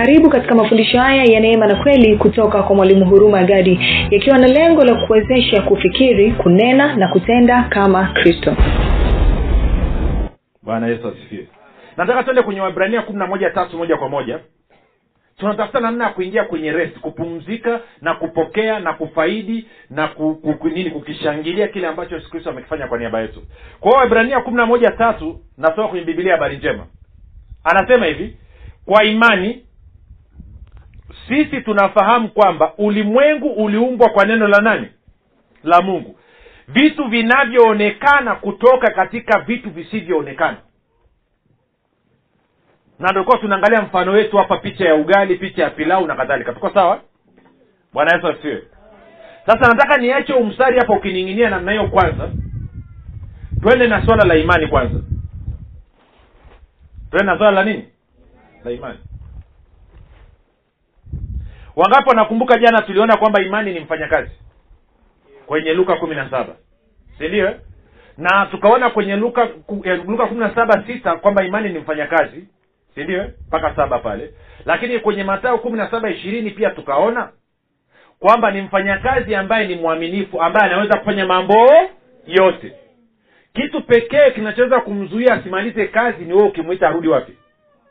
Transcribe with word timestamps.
karibu 0.00 0.30
katika 0.30 0.54
mafundisho 0.54 0.98
haya 1.00 1.24
ya 1.24 1.40
neema 1.40 1.66
na 1.66 1.74
kweli 1.82 2.16
kutoka 2.16 2.62
kwa 2.62 2.76
mwalimu 2.76 3.04
huruma 3.04 3.44
gadi 3.44 3.80
yakiwa 4.10 4.38
na 4.38 4.46
lengo 4.46 4.84
la 4.84 5.06
kuwezesha 5.06 5.62
kufikiri 5.62 6.32
kunena 6.32 6.96
na 6.96 7.08
kutenda 7.08 7.62
kama 7.62 8.06
kristo. 8.12 8.56
Bwana 10.62 10.86
yesu 10.86 11.08
asifiwe. 11.08 11.48
Nataka 11.96 12.22
tuende 12.22 12.42
kwenye 12.42 12.60
wabrania 12.60 13.02
kumi 13.02 13.18
na 13.18 13.26
moja 13.26 13.50
tatu 13.50 13.76
moja 13.76 13.96
kwa 13.96 14.08
moja. 14.08 14.38
Tunatafuta 15.38 15.80
namna 15.80 16.04
ya 16.04 16.10
kuingia 16.10 16.44
kwenye 16.44 16.72
rest 16.72 16.98
kupumzika 17.00 17.80
na 18.00 18.14
kupokea 18.14 18.80
na 18.80 18.92
kufaidi 18.92 19.66
na 19.90 20.08
ku, 20.08 20.58
nini 20.74 20.90
kukishangilia 20.90 21.68
kile 21.68 21.86
ambacho 21.86 22.14
yesu 22.14 22.30
kristo 22.30 22.50
amekifanya 22.50 22.86
kwa 22.86 22.98
niaba 22.98 23.20
yetu. 23.20 23.42
Kwa 23.80 23.90
hiyo 23.90 24.00
wabrania 24.02 24.40
kumi 24.40 24.56
na 24.56 24.66
moja 24.66 24.90
tatu 24.90 25.40
nasoma 25.58 25.88
kwenye 25.88 26.04
bibilia 26.04 26.32
habari 26.32 26.56
njema. 26.56 26.86
Anasema 27.64 28.06
hivi 28.06 28.36
kwa 28.84 29.04
imani 29.04 29.64
sisi 31.30 31.60
tunafahamu 31.60 32.28
kwamba 32.28 32.72
ulimwengu 32.78 33.48
uliumbwa 33.48 34.08
kwa 34.08 34.24
neno 34.24 34.48
la 34.48 34.60
nani? 34.60 34.88
La 35.64 35.80
mungu. 35.82 36.18
Vitu 36.68 37.04
vinavyoonekana 37.08 38.34
kutoka 38.34 38.90
katika 38.90 39.40
vitu 39.40 39.70
visivyoonekana. 39.70 40.56
Na 42.98 43.10
ndokuwa 43.12 43.38
tunaangalia 43.38 43.82
mfano 43.82 44.12
wetu 44.12 44.36
hapa 44.36 44.56
picha 44.56 44.84
ya 44.88 44.94
ugali 44.94 45.36
picha 45.36 45.62
ya 45.62 45.70
pilau 45.70 46.06
na 46.06 46.14
kadhalika. 46.16 46.52
Tuko 46.52 46.70
sawa? 46.70 47.00
Bwana 47.92 48.14
yesu 48.16 48.28
asiwe 48.28 48.62
sasa 49.46 49.68
nataka 49.68 49.96
niache 49.98 50.32
umstari 50.32 50.78
hapa 50.78 50.94
ukining'inia 50.94 51.50
namna 51.50 51.72
hiyo 51.72 51.88
kwanza. 51.88 52.30
Twende 53.62 53.86
na 53.86 54.06
swala 54.06 54.24
la 54.24 54.34
imani 54.36 54.66
kwanza. 54.66 55.00
Twende 57.10 57.32
na 57.32 57.38
swala 57.38 57.50
la 57.50 57.64
nini? 57.64 57.84
La 58.64 58.70
imani 58.70 58.98
wangapi 61.80 62.08
wanakumbuka 62.08 62.58
jana 62.58 62.82
tuliona 62.82 63.16
kwamba 63.16 63.42
imani 63.42 63.72
ni 63.72 63.80
mfanyakazi? 63.80 64.30
Kwenye 65.46 65.74
luka 65.74 65.96
kumi 65.96 66.14
na 66.14 66.30
saba. 66.30 66.56
Sindio 67.18 67.54
na 68.18 68.46
tukaona 68.50 68.90
kwenye 68.90 69.16
luka 69.16 69.48
eh, 69.84 70.02
luka 70.08 70.26
kumi 70.26 70.40
na 70.40 70.54
saba 70.54 70.84
sita 70.86 71.16
kwamba 71.16 71.44
imani 71.44 71.68
ni 71.68 71.78
mfanyakazi. 71.78 72.48
Sindio 72.94 73.30
mpaka 73.48 73.76
saba 73.76 73.98
pale. 73.98 74.34
Lakini 74.66 74.98
kwenye 74.98 75.24
matayo 75.24 75.58
kumi 75.58 75.76
na 75.78 75.90
saba 75.90 76.10
ishirini 76.10 76.50
pia 76.50 76.70
tukaona 76.70 77.28
kwamba 78.18 78.50
ni 78.50 78.62
mfanyakazi 78.62 79.34
ambaye 79.34 79.66
ni 79.66 79.74
mwaminifu 79.74 80.42
ambaye 80.42 80.66
anaweza 80.66 80.98
kufanya 80.98 81.26
mambo 81.26 81.70
yote. 82.26 82.72
Kitu 83.54 83.82
pekee 83.82 84.30
kinachoweza 84.30 84.80
kumzuia 84.80 85.34
asimalize 85.34 85.86
kazi 85.86 86.24
ni 86.24 86.32
wewe 86.32 86.48
ukimwita 86.48 86.88
arudi 86.88 87.08
wapi? 87.08 87.32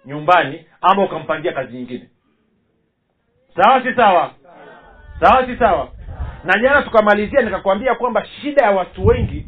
Nyumbani 0.06 0.66
ama 0.82 1.04
ukampangia 1.04 1.52
kazi 1.52 1.74
nyingine 1.78 2.10
sawa 3.64 3.84
si 3.84 3.94
sawa? 3.96 4.32
Sawa 5.20 5.46
si 5.46 5.56
sawa? 5.58 5.92
Na 6.44 6.60
jana 6.60 6.82
tukamalizia 6.82 7.42
nikakwambia 7.42 7.96
kwamba 7.96 8.26
shida 8.26 8.66
ya 8.66 8.72
watu 8.72 9.06
wengi 9.06 9.46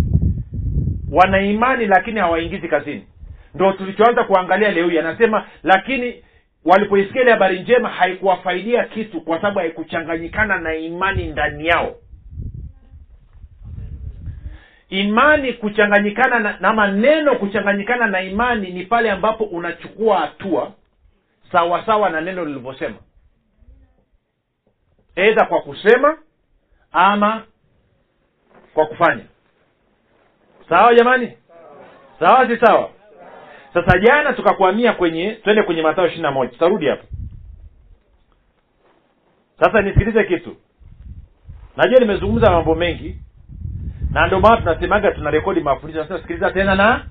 wana 1.11 1.41
imani 1.41 1.85
lakini 1.85 2.19
hawaingizi 2.19 2.67
kazini. 2.67 3.07
Ndo 3.55 3.73
tulichoanza 3.73 4.23
kuangalia 4.23 4.71
leo 4.71 4.89
hii. 4.89 4.97
Anasema 4.97 5.45
lakini 5.63 6.23
walipoisikia 6.65 7.21
ile 7.21 7.31
habari 7.31 7.59
njema 7.59 7.89
haikuwafaidia 7.89 8.83
kitu 8.83 9.21
kwa 9.21 9.37
sababu 9.37 9.59
haikuchanganyikana 9.59 10.57
na 10.59 10.75
imani 10.75 11.27
ndani 11.27 11.67
yao. 11.67 11.95
Imani 14.89 15.53
kuchanganyikana 15.53 16.39
na, 16.39 16.57
na 16.59 16.73
maneno 16.73 17.35
kuchanganyikana 17.35 18.07
na 18.07 18.21
imani 18.21 18.71
ni 18.71 18.83
pale 18.85 19.11
ambapo 19.11 19.43
unachukua 19.43 20.19
hatua 20.19 20.71
sawa 21.51 21.85
sawa 21.85 22.09
na 22.09 22.21
neno 22.21 22.45
lilivyosema 22.45 22.95
edha 25.15 25.45
kwa 25.45 25.61
kusema 25.61 26.17
ama 26.91 27.43
kwa 28.73 28.85
kufanya. 28.85 29.23
Sawa 30.69 30.95
jamani? 30.95 31.37
Sawa 32.19 32.47
si 32.47 32.57
sawa? 32.57 32.89
Sasa 33.73 33.99
jana 33.99 34.33
tukakwamia 34.33 34.93
kwenye 34.93 35.31
twende 35.35 35.63
kwenye 35.63 35.81
matao 35.81 36.07
ishiri 36.07 36.21
na 36.21 36.31
moja. 36.31 36.51
Tutarudi 36.51 36.87
hapo. 36.87 37.07
Sasa 39.59 39.81
nisikilize 39.81 40.23
kitu. 40.23 40.55
Najua 41.77 41.99
nimezungumza 41.99 42.51
mambo 42.51 42.75
mengi 42.75 43.15
na 44.11 44.27
ndio 44.27 44.39
maana 44.39 44.57
tunasemaga 44.57 45.11
tuna 45.11 45.31
rekodi 45.31 45.61
mafundisho 45.61 46.17
sikiliza 46.19 46.51
tena 46.51 46.75
na? 46.75 47.05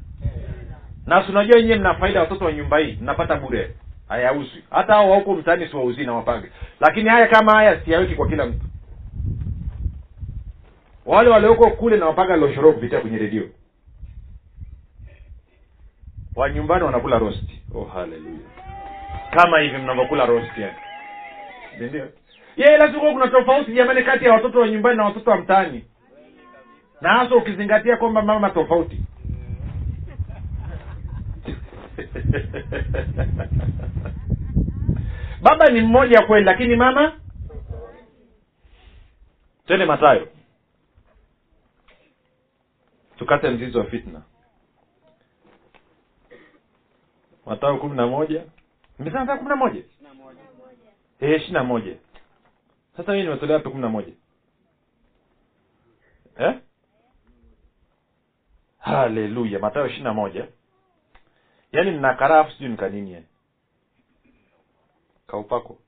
Na 1.06 1.24
si 1.24 1.30
unajua 1.32 1.56
wenyewe 1.56 1.78
mna 1.78 1.94
faida 1.94 2.20
watoto 2.20 2.44
wa 2.44 2.52
nyumba 2.52 2.78
hii 2.78 2.98
mnapata 3.00 3.36
bure 3.36 3.74
hayauzwi 4.10 4.64
hata 4.70 4.92
hao 4.92 5.10
wauko 5.10 5.34
mtaani 5.34 5.68
siwauzii 5.68 6.04
na 6.04 6.12
wapange. 6.12 6.48
Lakini 6.80 7.08
haya 7.08 7.26
kama 7.28 7.52
haya 7.52 7.80
siyaweki 7.84 8.14
kwa 8.14 8.28
kila 8.28 8.46
mtu. 8.46 8.66
Wale 11.06 11.30
walioko 11.30 11.70
kule 11.70 11.96
na 11.96 12.06
wapaga 12.06 12.36
loshoro 12.36 12.72
kupitia 12.72 13.00
kwenye 13.00 13.18
redio. 13.18 13.48
Wa 16.36 16.50
nyumbani 16.50 16.84
wanakula 16.84 17.18
rosti 17.18 17.62
oh 17.74 17.84
haleluya 17.84 18.38
kama 19.30 19.60
hivi 19.60 19.78
mnavyokula 19.78 20.26
rosti 20.26 20.60
yani 20.62 20.76
sindio 21.78 22.08
ye 22.56 22.76
lazima 22.76 23.12
kuna 23.12 23.28
tofauti 23.28 23.72
jamani 23.72 24.02
kati 24.02 24.24
ya 24.24 24.32
watoto 24.32 24.60
wa 24.60 24.68
nyumbani 24.68 24.96
na 24.96 25.04
watoto 25.04 25.30
wa 25.30 25.36
mtaani. 25.36 25.84
Na 27.00 27.08
hasa 27.12 27.34
ukizingatia 27.34 27.96
kwamba 27.96 28.22
mama 28.22 28.50
tofauti 28.50 28.98
baba 35.42 35.66
ni 35.66 35.80
mmoja 35.80 36.22
kweli 36.26 36.44
lakini 36.46 36.76
mama? 36.76 37.20
Twende 39.66 39.84
matayo 39.86 40.28
tukate 43.18 43.50
mzizi 43.50 43.78
wa 43.78 43.84
fitna. 43.84 44.22
Matayo 47.46 47.76
kumi 47.76 47.96
na 47.96 48.06
moja. 48.06 48.44
Nimesema 48.98 49.20
matayo 49.20 49.38
kumi 49.38 49.50
na 49.50 49.56
moja? 49.56 49.82
Ishiri 51.20 51.52
na 51.52 51.64
moja. 51.64 51.96
Sasa 52.96 53.12
mii 53.12 53.22
nimetolea 53.22 53.56
wapi 53.56 53.68
kumi 53.68 53.80
na 53.82 53.88
moja. 53.88 54.12
Eh? 56.38 56.54
haleluya 58.80 59.58
matayo 59.58 59.86
ishiri 59.86 60.02
na 60.02 60.12
moja 60.14 60.46
yaani 61.72 61.90
mna 61.90 62.14
karafu 62.14 62.52
sijui 62.52 62.68
nikanini 62.68 63.12
yani 63.12 63.26
kaupako. 65.26 65.78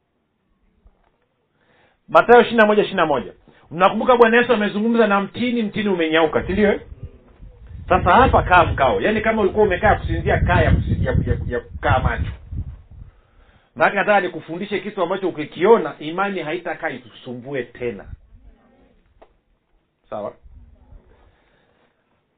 Matayo 2.08 2.40
ishiri 2.40 2.56
na 2.56 2.66
moja 2.66 2.82
ishiri 2.82 2.96
na 2.96 3.06
moja. 3.06 3.32
Mnakumbuka 3.70 4.16
bwana 4.16 4.36
yesu 4.36 4.52
amezungumza 4.52 5.06
na 5.06 5.20
mtini 5.20 5.62
mtini 5.62 5.88
umenyauka 5.88 6.46
si 6.46 6.52
ndio? 6.52 6.72
Eh? 6.72 6.80
sasa 7.88 8.10
hapa 8.12 8.42
kaa 8.42 8.64
mkao. 8.64 9.00
Yaani 9.00 9.20
kama 9.20 9.42
ulikuwa 9.42 9.64
umekaa 9.64 9.94
kusinzia 9.94 10.40
kaa 10.40 10.60
ya, 10.60 10.74
ya, 11.00 11.12
ya, 11.26 11.36
ya 11.46 11.60
kukaa 11.60 11.98
macho. 11.98 12.32
Maake 13.76 13.96
nataka 13.96 14.20
nikufundishe 14.20 14.80
kitu 14.80 15.02
ambacho 15.02 15.28
ukikiona 15.28 15.94
imani 15.98 16.40
haitakaa 16.40 16.90
ikusumbue 16.90 17.62
tena. 17.62 18.04
Sawa? 20.10 20.34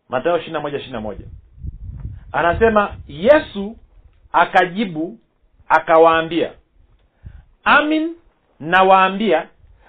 Matayo 0.09 0.37
ishiri 0.39 0.53
na 0.53 0.61
moja 0.61 0.77
ishiri 0.79 0.93
na 0.93 1.01
moja 1.01 1.25
anasema 2.35 2.97
yesu 3.09 3.77
akajibu 4.33 5.19
akawaambia 5.69 6.51
amin 7.65 8.15
nawaambia 8.61 9.47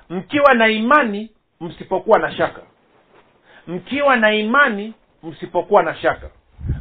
mkiwa 0.10 0.54
na 0.54 0.68
imani 0.68 1.32
msipokuwa 1.62 2.20
na 2.20 2.32
shaka. 2.32 2.62
Mkiwa 3.68 4.16
na 4.16 4.34
imani 4.34 4.94
msipokuwa 5.24 5.84
na 5.84 5.96
shaka. 5.96 6.30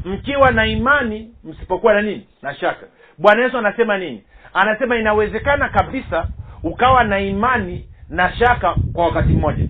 Mkiwa 0.04 0.50
na 0.50 0.66
imani 0.66 1.34
msipokuwa 1.44 1.94
na 1.94 2.02
nini? 2.02 2.26
Na 2.42 2.54
shaka. 2.54 2.86
Bwana 3.18 3.42
yesu 3.44 3.58
anasema 3.58 3.98
nini? 3.98 4.24
Anasema 4.54 4.96
inawezekana 4.96 5.68
kabisa 5.68 6.28
ukawa 6.62 7.04
na 7.04 7.20
imani 7.20 7.88
na 8.08 8.36
shaka 8.36 8.74
kwa 8.92 9.04
wakati 9.04 9.28
mmoja. 9.32 9.68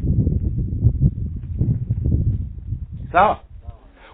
Sawa? 3.13 3.41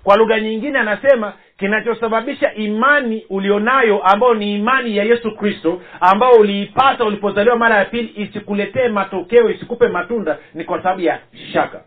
Kwa 0.02 0.16
lugha 0.16 0.40
nyingine 0.40 0.78
anasema 0.78 1.32
kinachosababisha 1.60 2.54
imani 2.54 3.26
ulionayo 3.30 4.02
ambayo 4.02 4.34
ni 4.34 4.54
imani 4.54 4.96
ya 4.96 5.04
yesu 5.04 5.36
kristo 5.36 5.82
ambayo 6.00 6.32
uliipata 6.32 7.04
ulipozaliwa 7.04 7.56
mara 7.56 7.76
ya 7.76 7.84
pili 7.84 8.12
isikuletee 8.22 8.88
matokeo 8.88 9.50
isikupe 9.50 9.88
matunda 9.88 10.38
ni 10.54 10.64
kwa 10.64 10.82
sababu 10.82 11.00
ya 11.00 11.20
shaka. 11.52 11.84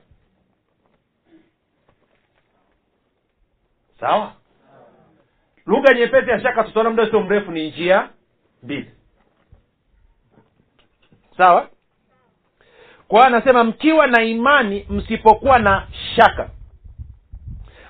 Sawa? 3.99 4.33
Lugha 5.65 5.93
nyepesi 5.93 6.29
ya 6.29 6.41
shaka 6.41 6.63
tutaona 6.63 6.89
muda 6.89 7.09
sio 7.09 7.19
mrefu 7.21 7.51
ni 7.51 7.69
njia 7.69 8.09
mbili. 8.63 8.91
Sawa? 11.37 11.69
Kwa 13.07 13.27
anasema 13.27 13.63
mkiwa 13.63 14.07
na 14.07 14.23
imani 14.23 14.85
msipokuwa 14.89 15.59
na 15.59 15.87
shaka 16.15 16.49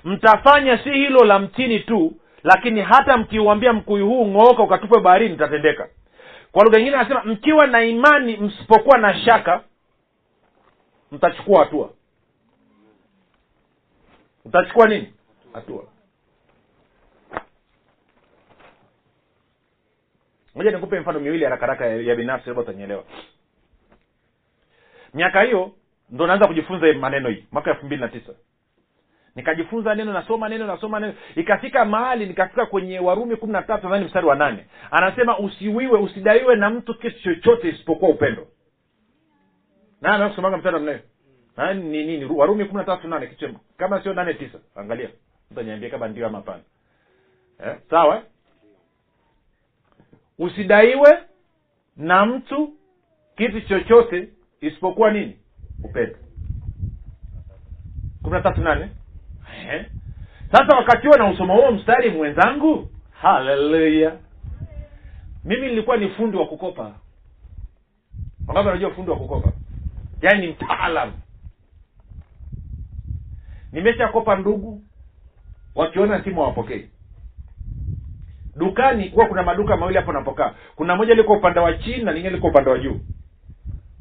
mtafanya 0.04 0.78
si 0.84 0.90
hilo 0.90 1.24
la 1.24 1.38
mtini 1.38 1.80
tu 1.80 2.12
lakini 2.42 2.80
hata 2.80 3.16
mkiuambia 3.16 3.72
mkuyu 3.72 4.06
huu 4.08 4.26
ng'ooka 4.26 4.62
ukatupwe 4.62 5.00
baharini 5.00 5.34
itatendeka 5.34 5.88
kwa 6.52 6.64
lugha 6.64 6.78
nyingine 6.78 6.96
anasema 6.96 7.24
mkiwa 7.24 7.66
na 7.66 7.84
imani 7.84 8.36
msipokuwa 8.36 8.98
na 8.98 9.14
shaka 9.20 9.64
mtachukua 11.12 11.64
hatua. 11.64 11.90
Mtachukua 14.44 14.88
nini? 14.88 15.14
Hatua. 15.52 15.84
Moja 20.54 20.70
nikupe 20.70 21.00
mfano 21.00 21.20
miwili 21.20 21.44
haraka 21.44 21.66
haraka 21.66 21.86
ya, 21.86 22.14
binafsi 22.16 22.48
labda 22.48 22.62
utanyelewa 22.62 23.04
miaka 25.14 25.42
hiyo 25.42 25.72
ndo 26.10 26.26
naanza 26.26 26.46
kujifunza 26.46 26.92
maneno 26.92 27.28
hii 27.28 27.44
mwaka 27.52 27.70
elfu 27.70 27.86
mbili 27.86 28.00
na 28.00 28.08
tisa 28.08 28.32
nikajifunza 29.36 29.94
neno 29.94 30.12
nasoma 30.12 30.48
neno 30.48 30.66
nasoma 30.66 31.00
neno. 31.00 31.14
Ikafika 31.36 31.84
mahali 31.84 32.26
nikafika 32.26 32.66
kwenye 32.66 32.98
warumi 32.98 33.36
kumi 33.36 33.52
na 33.52 33.62
tatu 33.62 33.84
nadhani 33.84 34.04
mstari 34.04 34.26
wa 34.26 34.36
nane. 34.36 34.66
Anasema 34.90 35.38
usiwiwe 35.38 35.98
usidaiwe 35.98 36.56
na 36.56 36.70
mtu 36.70 36.94
kitu 36.94 37.22
chochote 37.22 37.68
isipokuwa 37.68 38.10
upendo. 38.10 38.46
Na 40.00 40.28
kusomaga 40.28 40.56
mstari 40.56 40.76
wa 40.76 41.74
ni 41.74 42.04
nini? 42.06 42.24
Warumi 42.24 42.64
kumi 42.64 42.78
na 42.78 42.84
tatu 42.84 43.08
nane 43.08 43.26
kitu 43.26 43.54
kama 43.76 44.02
sio 44.02 44.14
nane 44.14 44.34
tisa. 44.34 44.58
Angalia. 44.76 45.08
Mtu 45.50 45.60
aniambie 45.60 45.90
kama 45.90 46.08
ndio 46.08 46.26
ama 46.26 46.38
hapana. 46.38 46.62
Eh? 47.66 47.76
sawa? 47.90 48.22
Usidaiwe 50.38 51.18
na 51.96 52.26
mtu 52.26 52.72
kitu 53.36 53.60
chochote 53.60 54.28
isipokuwa 54.60 55.10
nini? 55.10 55.38
Upendo. 55.84 56.16
kumi 58.22 58.36
na 58.36 58.40
tatu 58.42 58.60
nane 58.60 58.90
Eh. 59.72 59.86
sasa 60.52 60.76
wakati 60.76 61.06
huo 61.06 61.16
na 61.16 61.30
usoma 61.30 61.54
huo 61.54 61.70
mstari 61.70 62.10
mwenzangu? 62.10 62.88
Haleluya 63.10 64.12
mimi 65.44 65.66
nilikuwa 65.66 65.96
ni 65.96 66.08
fundi 66.08 66.36
wa 66.36 66.46
kukopa. 66.46 66.94
Wangapi 68.46 68.68
anajua 68.68 68.90
fundi 68.90 69.10
wa 69.10 69.16
kukopa? 69.16 69.52
Yaani 70.22 70.46
ni 70.46 70.52
mtaalam 70.52 71.12
nimeshakopa 73.72 74.36
ndugu 74.36 74.82
wakiona 75.74 76.24
simu 76.24 76.40
hawapokei. 76.40 76.88
Dukani 78.56 79.08
huwa 79.08 79.26
kuna 79.26 79.42
maduka 79.42 79.76
mawili 79.76 79.98
hapo 79.98 80.12
napokaa. 80.12 80.54
Kuna 80.76 80.96
moja 80.96 81.14
liko 81.14 81.32
upande 81.32 81.60
wa 81.60 81.72
chini 81.78 82.02
na 82.04 82.12
lingine 82.12 82.34
liko 82.34 82.46
upande 82.46 82.70
wa 82.70 82.78
juu. 82.78 83.00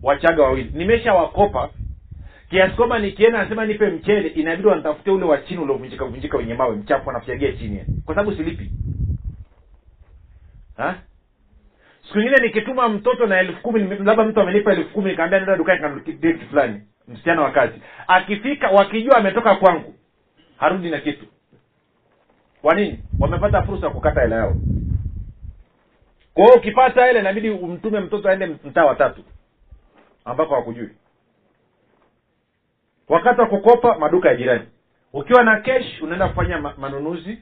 Wachaga 0.04 0.44
wawili. 0.44 0.72
Nimeshawakopa 0.74 1.70
kiasi 2.54 2.76
kwamba 2.76 3.00
nikienda 3.00 3.44
nasema 3.44 3.66
nipe 3.66 3.88
mchele 3.90 4.28
inabidi 4.28 4.68
wanitafute 4.68 5.12
ule 5.12 5.26
wa 5.26 5.38
chini 5.38 5.62
uliovunjika 5.62 6.06
vunjika 6.06 6.38
wenye 6.38 6.54
mawe 6.54 6.76
mchafu 6.76 7.10
anafiagia 7.10 7.52
chini 7.52 7.86
kwa 8.06 8.16
sababu 8.16 8.38
silipi. 8.38 8.72
Ha? 10.78 10.96
siku 12.08 12.20
ingine 12.20 12.38
nikituma 12.42 12.90
mtoto 12.90 13.26
na 13.26 13.40
elfu 13.40 13.62
kumi 13.62 13.80
labda 13.84 14.24
mtu 14.24 14.42
amenipa 14.42 14.72
elfu 14.72 14.90
kumi 14.94 15.10
nikaambia 15.12 15.40
nenda 15.40 15.56
dukani 15.58 15.82
kanunue 15.82 16.02
kitu 16.04 16.46
fulani 16.50 16.82
msichana 17.08 17.42
wa 17.42 17.52
kazi. 17.52 17.82
Akifika 18.08 18.70
wakijua 18.70 19.18
ametoka 19.18 19.56
kwangu 19.56 19.94
harudi 20.58 20.90
na 20.90 21.00
kitu. 21.00 21.26
Kwa 22.62 22.76
nini? 22.76 23.00
Wamepata 23.20 23.64
fursa 23.64 23.86
ya 23.88 23.94
kukata 23.94 24.22
hela 24.22 24.36
yao. 24.36 24.56
Kwa 26.34 26.44
hiyo 26.46 26.56
ukipata 26.58 27.06
hela 27.06 27.20
inabidi 27.20 27.50
umtume 27.50 28.00
mtoto 28.00 28.30
aende 28.30 28.46
mtaa 28.46 28.86
watatu 28.86 29.24
ambako 30.26 30.56
hakujui 30.56 30.90
wakati 33.10 33.42
wa 33.42 33.48
kukopa 33.48 34.00
maduka 34.00 34.30
ya 34.30 34.36
jirani. 34.36 34.66
Ukiwa 35.14 35.44
na 35.44 35.60
kesh 35.62 36.02
unaenda 36.02 36.28
kufanya 36.28 36.58
ma- 36.62 36.74
manunuzi. 36.78 37.38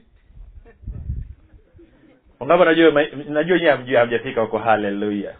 Ngapo 2.44 2.64
najua 2.64 2.92
najua 3.28 3.72
hamjafika 4.00 4.40
huko. 4.40 4.58
Haleluya. 4.58 5.34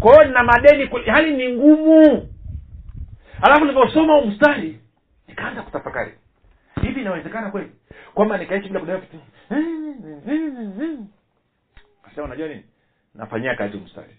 Kwa 0.00 0.12
hiyo 0.12 0.24
nina 0.24 0.42
madeni 0.42 0.90
hali 1.06 1.36
ni 1.36 1.52
ngumu. 1.56 2.28
Alafu 3.42 3.60
nilivyosoma 3.64 4.20
mstari 4.20 4.80
nikaanza 5.28 5.62
kutafakari. 5.62 6.12
Hivi 6.82 7.00
inawezekana 7.00 7.50
kweli? 7.50 7.70
Kwamba 8.14 8.38
nikaishi 8.38 8.68
bila 8.68 8.80
kudai 8.80 9.00
kasema 12.02 12.26
unajua 12.26 12.48
nini? 12.48 12.64
Nafanyia 13.14 13.54
kazi 13.54 13.76
mstari. 13.76 14.16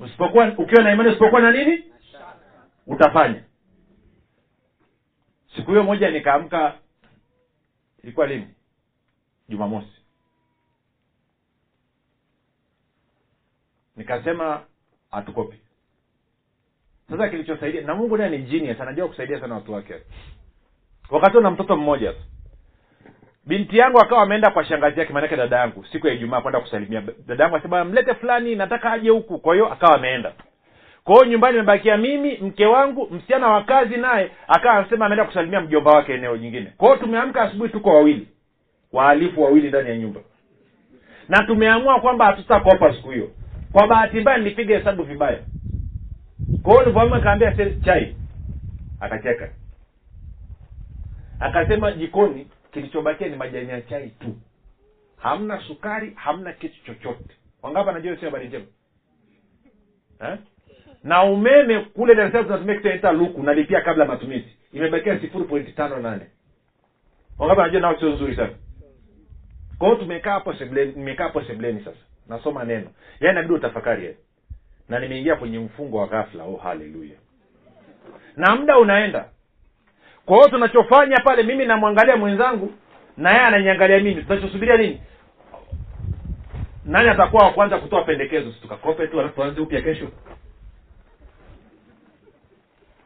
Usipokuwa 0.00 0.52
ukiwa 0.58 0.82
na 0.82 0.92
imani 0.92 1.08
usipokuwa 1.10 1.40
na 1.40 1.50
nini 1.50 1.84
utafanya. 2.86 3.42
Siku 5.56 5.70
hiyo 5.70 5.82
moja 5.82 6.10
nikaamka 6.10 6.74
ilikuwa 8.02 8.26
lini? 8.26 8.46
Jumamosi. 9.48 9.96
Nikasema 13.96 14.62
hatukopi. 15.10 15.56
Sasa 17.10 17.28
kilichosaidia 17.28 17.80
na 17.80 17.94
mungu 17.94 18.16
naye 18.16 18.30
ni 18.30 18.38
genius 18.38 18.80
anajua 18.80 19.08
kusaidia 19.08 19.40
sana 19.40 19.54
watu 19.54 19.72
wake. 19.72 19.94
Wakati 21.10 21.40
na 21.40 21.50
mtoto 21.50 21.76
mmoja 21.76 22.12
tu. 22.12 22.20
Binti 23.44 23.78
yangu 23.78 23.98
akawa 24.00 24.22
ameenda 24.22 24.50
kwa 24.50 24.64
shangazi 24.64 25.00
yake 25.00 25.12
maanake 25.12 25.36
dada 25.36 25.56
yangu 25.56 25.84
siku 25.92 26.06
ya 26.06 26.14
ijumaa 26.14 26.40
kwenda 26.40 26.60
kusalimia. 26.60 27.02
Dada 27.26 27.44
yangu 27.44 27.56
asema 27.56 27.84
mlete 27.84 28.14
fulani 28.14 28.54
nataka 28.54 28.92
aje 28.92 29.10
huku. 29.10 29.38
Kwa 29.38 29.54
hiyo 29.54 29.72
akawa 29.72 29.94
ameenda 29.94 30.32
kwa 31.06 31.14
hiyo 31.14 31.26
nyumbani 31.26 31.54
imebakia 31.56 31.96
mimi 31.96 32.38
mke 32.38 32.66
wangu 32.66 33.08
msichana 33.10 33.48
wa 33.48 33.64
kazi 33.64 33.96
naye 33.96 34.30
akawa 34.48 34.74
anasema 34.74 35.06
ameenda 35.06 35.24
kusalimia 35.24 35.60
mjomba 35.60 35.90
wake 35.92 36.14
eneo 36.14 36.36
jingine. 36.38 36.72
Kwa 36.76 36.88
hiyo 36.88 37.00
tumeamka 37.00 37.42
asubuhi 37.42 37.70
tuko 37.70 37.90
wawili 37.90 38.28
wahalifu 38.92 39.42
wawili 39.42 39.68
ndani 39.68 39.88
ya 39.88 39.98
nyumba. 39.98 40.20
Na 41.28 41.42
tumeamua 41.46 42.00
kwamba 42.00 42.26
hatutakopa 42.26 42.94
siku 42.94 43.10
hiyo. 43.10 43.30
Kwa 43.72 43.86
bahati 43.86 44.20
mbaya 44.20 44.38
nilipiga 44.38 44.78
hesabu 44.78 45.02
vibaya. 45.02 45.38
Kwa 46.62 46.72
hiyo 46.72 46.80
nilivyoamka 46.84 47.20
kaambia 47.20 47.52
chai. 47.84 48.16
Akacheka. 49.00 49.50
Akasema 51.40 51.92
jikoni 51.92 52.46
kilichobakia 52.72 53.28
ni 53.28 53.36
majani 53.36 53.68
ya 53.68 53.80
chai 53.82 54.08
tu. 54.10 54.36
Hamna 55.16 55.60
sukari 55.60 56.12
hamna 56.14 56.52
kitu 56.52 56.84
chochote. 56.84 57.34
Wangapi 57.62 57.90
anajua 57.90 58.16
sio 58.16 58.28
habari 58.28 58.48
njema? 58.48 58.64
Eh? 60.20 60.38
Na 61.06 61.22
umeme 61.24 61.80
kule 61.80 62.14
dar 62.14 62.32
tunatumia 62.32 63.12
luku 63.12 63.42
nalipia 63.42 63.80
kabla 63.80 64.04
ya 64.04 64.10
matumizi. 64.10 64.56
Imebakia 64.72 65.20
sifuri 65.20 65.44
pointi 65.44 65.72
tano 65.72 65.98
nane. 65.98 66.26
Wangapi 67.38 67.60
anajua 67.60 67.80
nao 67.80 67.98
sio 67.98 68.08
nzuri 68.08 68.36
sana. 68.36 68.50
Kwa 69.78 69.88
hiyo 69.88 70.00
tumekaa 70.00 70.32
hapo 70.32 70.54
sebleni 70.54 70.92
nimekaa 70.96 71.24
hapo 71.24 71.42
sebleni 71.42 71.80
sasa. 71.80 71.96
Nasoma 72.28 72.64
neno. 72.64 72.86
Yaani 73.20 73.34
nabidi 73.34 73.54
utafakari 73.54 74.04
yaani. 74.04 74.16
na 74.88 74.98
nimeingia 74.98 75.36
kwenye 75.36 75.58
mfungo 75.58 75.98
wa 75.98 76.06
ghafla. 76.06 76.44
Oh 76.44 76.56
haleluya. 76.56 77.16
Na 78.36 78.56
muda 78.56 78.78
unaenda. 78.78 79.28
Kwa 80.24 80.36
hiyo 80.36 80.48
tunachofanya 80.48 81.16
pale 81.16 81.42
mimi 81.42 81.64
namwangalia 81.64 82.16
mwenzangu 82.16 82.72
na 83.16 83.30
yeye 83.30 83.42
ananiangalia 83.42 83.98
mimi. 83.98 84.22
Tunachosubiria 84.22 84.76
nini? 84.76 85.00
Nani 86.84 87.08
atakuwa 87.08 87.44
wa 87.44 87.52
kwanza 87.52 87.78
kutoa 87.78 88.04
pendekezo? 88.04 88.52
Tukakope 88.62 89.06
tu 89.06 89.20
alafu 89.20 89.34
tuanze 89.34 89.60
upya 89.60 89.82
kesho 89.82 90.08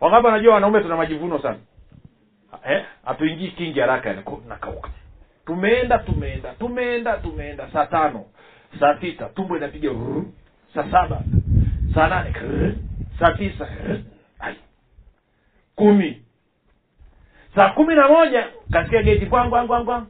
wangapi 0.00 0.26
wanajua 0.26 0.54
wanaume 0.54 0.80
tuna 0.80 0.96
majivuno 0.96 1.38
sana. 1.42 1.56
Eh? 2.68 2.84
Kingi 3.56 3.80
haraka 3.80 4.14
nakauka 4.48 4.88
tumeenda 5.46 5.98
tumeenda 5.98 6.52
tumeenda 6.58 7.16
tumeenda. 7.16 7.68
Saa 7.72 7.86
tano 7.86 8.24
saa 8.80 9.00
sita 9.00 9.24
tumbo 9.28 9.56
inapiga 9.56 9.90
saa 10.74 10.90
saba 10.90 11.22
saa 11.94 12.08
nane 12.08 12.34
saa 13.18 13.32
tisa. 13.32 13.68
Kumi. 15.76 16.22
Saa 17.54 17.68
kumi 17.68 17.94
na 17.94 18.08
moja 18.08 18.46
kasikia 18.72 19.02
geti 19.02 19.26
kwangu 19.26 19.56
angu 19.56 19.74
angu 19.74 20.06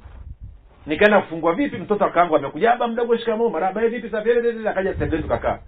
nikaenda 0.87 1.21
kufungua 1.21 1.53
vipi 1.55 1.77
mtoto 1.77 2.05
akaangu 2.05 2.37
amekuja 2.37 2.73
aba 2.73 2.89
mdogo 2.89 3.17
shikamoo 3.17 3.49
maraba 3.49 3.83
eh, 3.85 3.91
vipi 3.91 4.11
safiri 4.11 4.69
akaja 4.69 4.95
sebuleni 4.95 5.23
tukakaa 5.23 5.59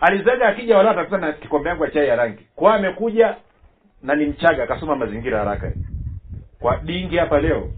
alizaga 0.00 0.48
akija 0.48 0.76
wala 0.76 0.90
atakuta 0.90 1.18
na 1.18 1.32
kikombe 1.32 1.68
yangu 1.68 1.84
ya 1.84 1.90
chai 1.90 2.08
ya 2.08 2.16
rangi. 2.16 2.46
Kwa 2.56 2.74
amekuja 2.74 3.36
na 4.02 4.14
ni 4.14 4.26
mchaga 4.26 4.62
akasoma 4.62 4.96
mazingira 4.96 5.38
haraka. 5.38 5.72
Kwa 6.58 6.76
dingi 6.76 7.16
hapa 7.16 7.40
leo 7.40 7.70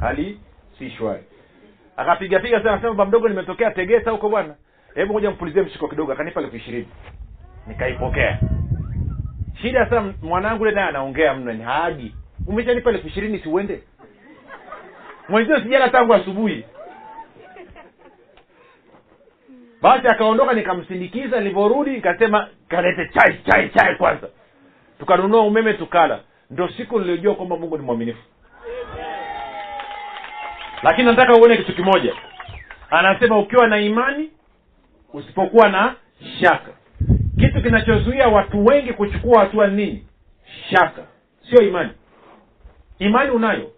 hali 0.00 0.40
si 0.78 0.90
shwari. 0.90 1.22
Akapiga 1.96 2.40
piga 2.40 2.58
sana 2.58 2.72
akasema 2.72 2.94
baba 2.94 3.08
mdogo 3.08 3.28
nimetokea 3.28 3.70
tegeta 3.70 4.10
huko 4.10 4.28
bwana. 4.28 4.54
Hebu 4.94 5.12
ngoja 5.12 5.30
mpulizie 5.30 5.62
mshiko 5.62 5.88
kidogo. 5.88 6.12
Akanipa 6.12 6.40
elfu 6.40 6.56
ishirini. 6.56 6.88
Nikaipokea. 7.66 8.38
Shida 9.62 9.84
sasa 9.84 10.12
mwanangu 10.22 10.64
naye 10.64 10.88
anaongea 10.88 11.34
mno 11.34 11.52
ni 11.52 11.62
haji, 11.62 12.14
umeshanipa 12.46 12.90
elfu 12.90 13.06
ishirini 13.06 13.38
siuende 13.38 13.82
mwenzio 15.28 15.60
sijala 15.60 15.88
tangu 15.88 16.14
asubuhi. 16.14 16.64
Basi 19.82 20.08
akaondoka 20.08 20.52
nikamsindikiza. 20.52 21.38
Nilivyorudi 21.40 21.90
nikasema 21.90 22.48
kalete 22.68 23.08
chai 23.14 23.38
chai 23.50 23.68
chai 23.68 23.96
kwanza 23.96 24.28
tukanunua 25.04 25.40
umeme 25.40 25.72
tukala. 25.74 26.20
Ndo 26.50 26.68
siku 26.68 26.98
niliojua 27.00 27.34
kwamba 27.34 27.56
mungu 27.56 27.78
ni 27.78 27.84
mwaminifu. 27.84 28.22
Lakini 30.82 31.06
nataka 31.06 31.34
uone 31.34 31.56
kitu 31.56 31.74
kimoja. 31.74 32.14
Anasema 32.90 33.38
ukiwa 33.38 33.66
na 33.68 33.80
imani 33.80 34.30
usipokuwa 35.12 35.68
na 35.68 35.94
shaka. 36.40 36.70
Kitu 37.40 37.62
kinachozuia 37.62 38.28
watu 38.28 38.64
wengi 38.66 38.92
kuchukua 38.92 39.40
hatua 39.40 39.66
nini 39.66 40.06
shaka. 40.70 41.02
Sio 41.50 41.68
imani. 41.68 41.90
Imani 42.98 43.30
unayo. 43.30 43.70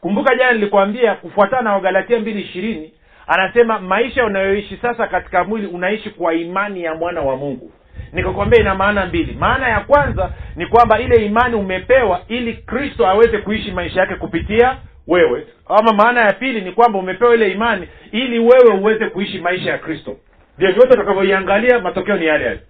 Kumbuka 0.00 0.34
jana 0.34 0.52
nilikwambia 0.52 1.14
kufuatana 1.14 1.62
na 1.62 1.72
wagalatia 1.72 2.18
mbili 2.18 2.40
ishirini 2.40 2.92
anasema 3.26 3.78
maisha 3.80 4.24
unayoishi 4.24 4.76
sasa 4.76 5.06
katika 5.06 5.44
mwili 5.44 5.66
unaishi 5.66 6.10
kwa 6.10 6.34
imani 6.34 6.82
ya 6.82 6.94
mwana 6.94 7.20
wa 7.20 7.36
mungu 7.36 7.72
nikakwambia 8.12 8.60
ina 8.60 8.74
maana 8.74 9.06
mbili. 9.06 9.36
Maana 9.40 9.68
ya 9.68 9.80
kwanza 9.80 10.30
ni 10.56 10.66
kwamba 10.66 10.98
ile 11.00 11.24
imani 11.26 11.54
umepewa 11.54 12.20
ili 12.28 12.52
kristo 12.54 13.06
aweze 13.06 13.38
kuishi 13.38 13.72
maisha 13.72 14.00
yake 14.00 14.14
kupitia 14.14 14.76
wewe. 15.06 15.46
Ama 15.68 15.92
maana 15.92 16.20
ya 16.20 16.32
pili 16.32 16.60
ni 16.60 16.72
kwamba 16.72 16.98
umepewa 16.98 17.34
ile 17.34 17.50
imani 17.50 17.88
ili 18.12 18.38
wewe 18.38 18.74
uweze 18.80 19.06
kuishi 19.08 19.38
maisha 19.38 19.70
ya 19.70 19.78
kristo. 19.78 20.16
Vyovyote 20.58 20.88
utakavyoiangalia 20.94 21.78
matokeo 21.78 22.16
ni 22.16 22.26
yale 22.26 22.44
yale. 22.44 22.60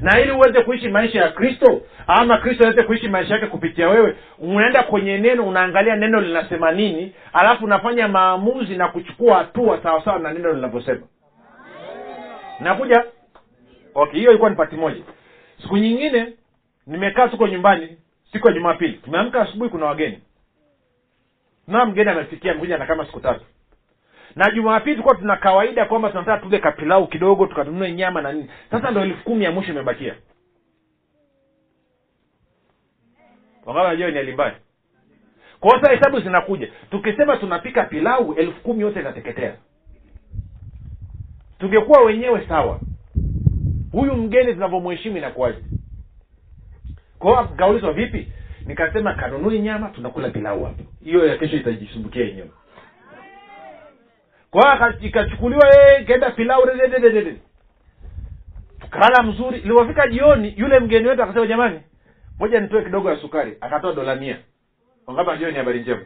Na 0.00 0.20
ili 0.20 0.30
uweze 0.32 0.62
kuishi 0.62 0.88
maisha 0.88 1.20
ya 1.20 1.28
kristo 1.28 1.82
ama 2.06 2.38
kristo 2.38 2.64
aweze 2.64 2.82
kuishi 2.82 3.08
maisha 3.08 3.34
yake 3.34 3.46
kupitia 3.46 3.88
wewe 3.88 4.16
unaenda 4.38 4.82
kwenye 4.82 5.18
neno 5.18 5.48
unaangalia 5.48 5.96
neno 5.96 6.20
linasema 6.20 6.72
nini 6.72 7.12
alafu 7.32 7.64
unafanya 7.64 8.08
maamuzi 8.08 8.76
na 8.76 8.88
kuchukua 8.88 9.36
hatua 9.38 9.82
sawasawa 9.82 10.18
na 10.18 10.32
neno 10.32 10.52
linavyosema. 10.52 11.00
Nakuja 12.60 13.04
okay 13.94 14.18
hiyo 14.18 14.30
ilikuwa 14.30 14.50
ni 14.50 14.56
pati 14.56 14.76
moja. 14.76 15.02
Siku 15.62 15.76
nyingine 15.76 16.32
nimekaa 16.86 17.28
tuko 17.28 17.48
nyumbani 17.48 17.96
siku 18.32 18.48
ya 18.48 18.54
jumapili. 18.54 18.92
Tumeamka 18.92 19.42
asubuhi 19.42 19.70
kuna 19.70 19.86
wageni. 19.86 20.18
Na 21.66 21.84
mgeni 21.86 22.10
amefikia 22.10 22.52
amekuja 22.52 22.78
na 22.78 22.86
kama 22.86 23.06
siku 23.06 23.20
tatu. 23.20 23.44
Na 24.36 24.50
jumapili 24.50 24.94
tulikuwa 24.96 25.14
tuna 25.14 25.36
kawaida 25.36 25.84
kwamba 25.84 26.10
tunataka 26.10 26.42
tule 26.42 26.58
kapilau 26.58 27.06
kidogo 27.06 27.46
tukanunue 27.46 27.92
nyama 27.92 28.22
na 28.22 28.32
nini. 28.32 28.50
Sasa 28.70 28.90
ndo 28.90 29.00
elfu 29.00 29.24
kumi 29.24 29.44
ya 29.44 29.52
mwisho 29.52 29.72
imebakia. 29.72 30.14
Ni 33.96 34.18
alimbaya 34.18 34.54
kwa 35.60 35.90
hesabu 35.90 36.20
zinakuja. 36.20 36.68
Tukisema 36.90 37.36
tunapika 37.36 37.84
pilau 37.84 38.34
elfu 38.34 38.60
kumi 38.60 38.80
yote 38.80 39.00
inateketea. 39.00 39.56
Tungekuwa 41.58 42.00
wenyewe 42.02 42.46
sawa 42.48 42.80
huyu 43.94 44.14
mgeni 44.16 44.54
tunavyomheshimu 44.54 45.16
inakuwaje? 45.16 45.58
Kwao 47.18 47.38
akaulizwa 47.38 47.92
vipi? 47.92 48.32
Nikasema 48.66 49.14
kanunui 49.14 49.58
nyama 49.60 49.88
tunakula 49.88 50.30
pilau 50.30 50.64
hapo 50.64 50.82
hiyo 51.04 51.26
ya 51.26 51.36
kesho 51.38 51.56
itajisumbukia 51.56 52.24
yenyewe. 52.24 52.50
Kwa 54.50 54.76
hiyo 54.76 54.94
ikachukuliwa 55.00 55.68
ikaenda 56.00 56.30
pilau 56.30 56.62
tukala 58.80 59.22
mzuri. 59.22 59.58
Ilipofika 59.58 60.08
jioni 60.08 60.54
yule 60.56 60.80
mgeni 60.80 61.08
wetu 61.08 61.22
akasema 61.22 61.46
jamani 61.46 61.80
moja 62.38 62.60
nitoe 62.60 62.84
kidogo 62.84 63.10
ya 63.10 63.16
sukari. 63.16 63.56
Akatoa 63.60 63.92
dola 63.92 64.14
mia. 64.14 64.38
Wangapi 65.06 65.38
jioni 65.38 65.56
habari 65.56 65.80
njema? 65.80 66.02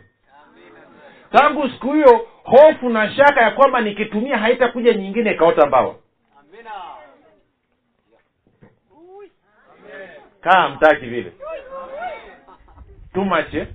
Tangu 1.32 1.68
siku 1.68 1.92
hiyo 1.92 2.26
hofu 2.44 2.88
na 2.88 3.10
shaka 3.10 3.42
ya 3.42 3.50
kwamba 3.50 3.80
nikitumia 3.80 4.38
haitakuja 4.38 4.92
nyingine 4.94 5.30
ikaota 5.32 5.66
mbawa 5.66 5.94
kaa 10.40 10.68
mtaki 10.68 11.06
vile. 11.06 11.32
Tumache 13.14 13.66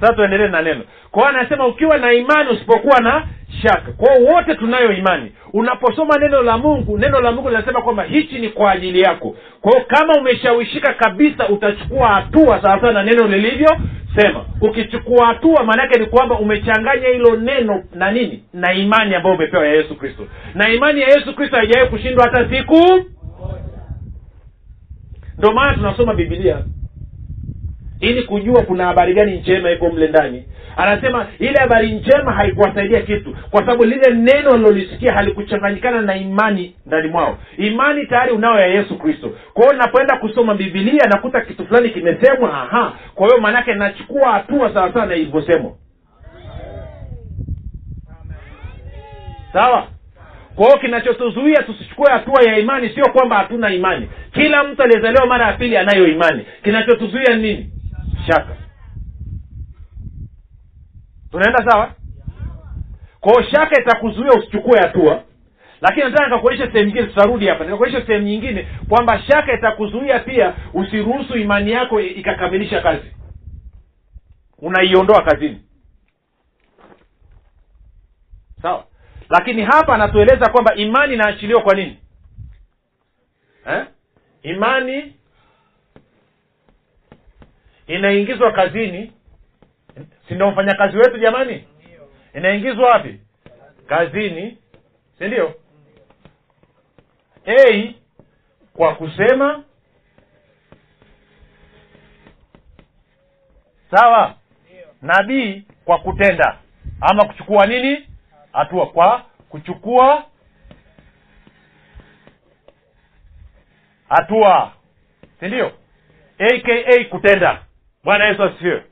sasa 0.00 0.12
tuendelee 0.14 0.48
na 0.48 0.62
neno. 0.62 0.80
Kwa 1.10 1.28
anasema 1.28 1.66
ukiwa 1.66 1.98
na 1.98 2.12
imani 2.12 2.50
usipokuwa 2.50 3.00
na 3.00 3.26
shaka. 3.62 3.92
Kwao 3.96 4.16
wote 4.34 4.54
tunayo 4.54 4.92
imani. 4.92 5.32
Unaposoma 5.52 6.18
neno 6.18 6.42
la 6.42 6.58
mungu 6.58 6.98
neno 6.98 7.20
la 7.20 7.32
mungu 7.32 7.48
linasema 7.48 7.82
kwamba 7.82 8.02
hichi 8.02 8.38
ni 8.38 8.48
kwa 8.48 8.70
ajili 8.72 9.00
yako. 9.00 9.36
Kwa 9.60 9.72
hiyo 9.72 9.84
kama 9.88 10.14
umeshawishika 10.20 10.94
kabisa 10.94 11.48
utachukua 11.48 12.08
hatua 12.08 12.62
sawasawa 12.62 12.92
na 12.92 13.02
neno 13.02 13.26
lilivyosema. 13.26 14.44
Ukichukua 14.60 15.26
hatua 15.26 15.64
maanaake 15.64 16.00
ni 16.00 16.06
kwamba 16.06 16.38
umechanganya 16.38 17.08
hilo 17.08 17.36
neno 17.36 17.84
na 17.94 18.10
nini? 18.12 18.44
Na 18.52 18.72
imani 18.72 19.14
ambayo 19.14 19.34
umepewa 19.34 19.66
ya 19.66 19.72
yesu 19.74 19.94
kristo. 19.96 20.26
Na 20.54 20.68
imani 20.70 21.00
ya 21.00 21.08
yesu 21.08 21.34
kristo 21.34 21.56
haijawahi 21.56 21.90
kushindwa 21.90 22.24
hata 22.24 22.50
siku 22.50 23.04
ndio 25.38 25.52
maana 25.52 25.74
tunasoma 25.74 26.14
bibilia 26.14 26.58
ili 28.00 28.22
kujua 28.22 28.62
kuna 28.62 28.84
habari 28.86 29.14
gani 29.14 29.36
njema 29.40 29.70
iko 29.70 29.90
mle 29.90 30.08
ndani. 30.08 30.44
Anasema 30.76 31.26
ile 31.38 31.54
habari 31.60 31.92
njema 31.92 32.32
haikuwasaidia 32.32 33.00
kitu 33.02 33.36
kwa 33.50 33.60
sababu 33.60 33.84
lile 33.84 34.10
neno 34.14 34.50
alilolisikia 34.50 35.12
halikuchanganyikana 35.12 36.00
na 36.00 36.16
imani 36.16 36.74
ndani 36.86 37.08
mwao. 37.08 37.38
Imani 37.56 38.06
tayari 38.06 38.32
unao 38.32 38.60
ya 38.60 38.66
yesu 38.66 38.98
kristo. 38.98 39.30
Kwa 39.54 39.62
hiyo 39.64 39.76
napoenda 39.76 40.16
kusoma 40.16 40.54
bibilia 40.54 41.04
nakuta 41.14 41.40
kitu 41.40 41.66
fulani 41.66 41.90
kimesemwa 41.90 42.62
aha. 42.62 42.92
Kwa 43.14 43.26
hiyo 43.26 43.40
maanaake 43.40 43.74
nachukua 43.74 44.32
hatua 44.32 44.74
sawasawa 44.74 45.06
na 45.06 45.14
ilivyosemwa. 45.14 45.72
Sawa 49.52 49.86
kwa 50.58 50.66
hiyo 50.66 50.78
kinachotuzuia 50.78 51.62
tusichukue 51.62 52.10
hatua 52.12 52.42
ya 52.42 52.58
imani 52.58 52.88
sio 52.88 53.12
kwamba 53.12 53.36
hatuna 53.36 53.74
imani. 53.74 54.10
Kila 54.32 54.64
mtu 54.64 54.82
aliyezaliwa 54.82 55.26
mara 55.26 55.46
ya 55.46 55.52
pili 55.52 55.76
anayo 55.76 56.06
imani. 56.08 56.46
Kinachotuzuia 56.64 57.36
ni 57.36 57.42
nini? 57.42 57.72
Shaka. 58.26 58.56
Tunaenda 61.30 61.70
sawa? 61.70 61.94
Kwao 63.20 63.42
shaka 63.42 63.80
itakuzuia 63.80 64.32
usichukue 64.32 64.78
hatua. 64.78 65.22
Lakini 65.80 66.04
nataka 66.04 66.24
nikakuonyesha 66.24 66.72
sehemu 66.72 66.86
nyingine 66.86 67.06
tutarudi 67.06 67.46
hapa. 67.46 67.64
Nikakuonyesha 67.64 68.06
sehemu 68.06 68.24
nyingine 68.24 68.66
kwamba 68.88 69.22
shaka 69.22 69.52
itakuzuia 69.58 70.18
pia 70.18 70.54
usiruhusu 70.74 71.36
imani 71.38 71.70
yako 71.70 72.00
ikakamilisha 72.00 72.80
kazi. 72.80 73.14
Unaiondoa 74.58 75.22
kazini. 75.22 75.60
Sawa 78.62 78.87
lakini 79.30 79.62
hapa 79.62 79.94
anatueleza 79.94 80.50
kwamba 80.50 80.74
imani 80.74 81.14
inaachiliwa 81.14 81.62
kwa 81.62 81.74
nini? 81.74 81.98
Eh? 83.70 83.86
imani 84.42 85.16
inaingizwa 87.86 88.52
kazini. 88.52 89.12
Si 90.28 90.34
ndio 90.34 90.50
mfanyakazi 90.50 90.96
wetu 90.96 91.18
jamani? 91.18 91.64
Inaingizwa 92.34 92.88
wapi? 92.88 93.20
Kazini. 93.86 94.58
Si 95.18 95.24
ndio? 95.24 95.54
A 97.46 97.94
kwa 98.74 98.94
kusema. 98.94 99.64
Sawa. 103.90 104.34
Na 105.02 105.22
b 105.22 105.62
kwa 105.84 105.98
kutenda. 105.98 106.58
Ama 107.00 107.24
kuchukua 107.24 107.66
nini 107.66 108.08
hatua 108.52 108.86
kwa 108.86 109.24
kuchukua 109.48 110.24
hatua. 114.08 114.72
Si 115.40 115.46
ndio? 115.46 115.72
Aka 116.38 117.04
kutenda. 117.10 117.64
Bwana 118.04 118.24
yesu 118.28 118.42
asifiwe. 118.42 118.84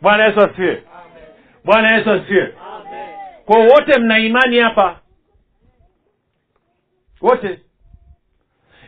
Bwana 0.00 0.24
yesu 0.24 0.40
asifiwe. 0.40 0.82
Bwana 1.64 1.96
yesu 1.96 2.10
asifiwe. 2.10 2.54
Kwa 3.44 3.58
wote 3.58 4.00
mna 4.00 4.18
imani 4.18 4.58
hapa? 4.58 5.00
Wote. 7.20 7.60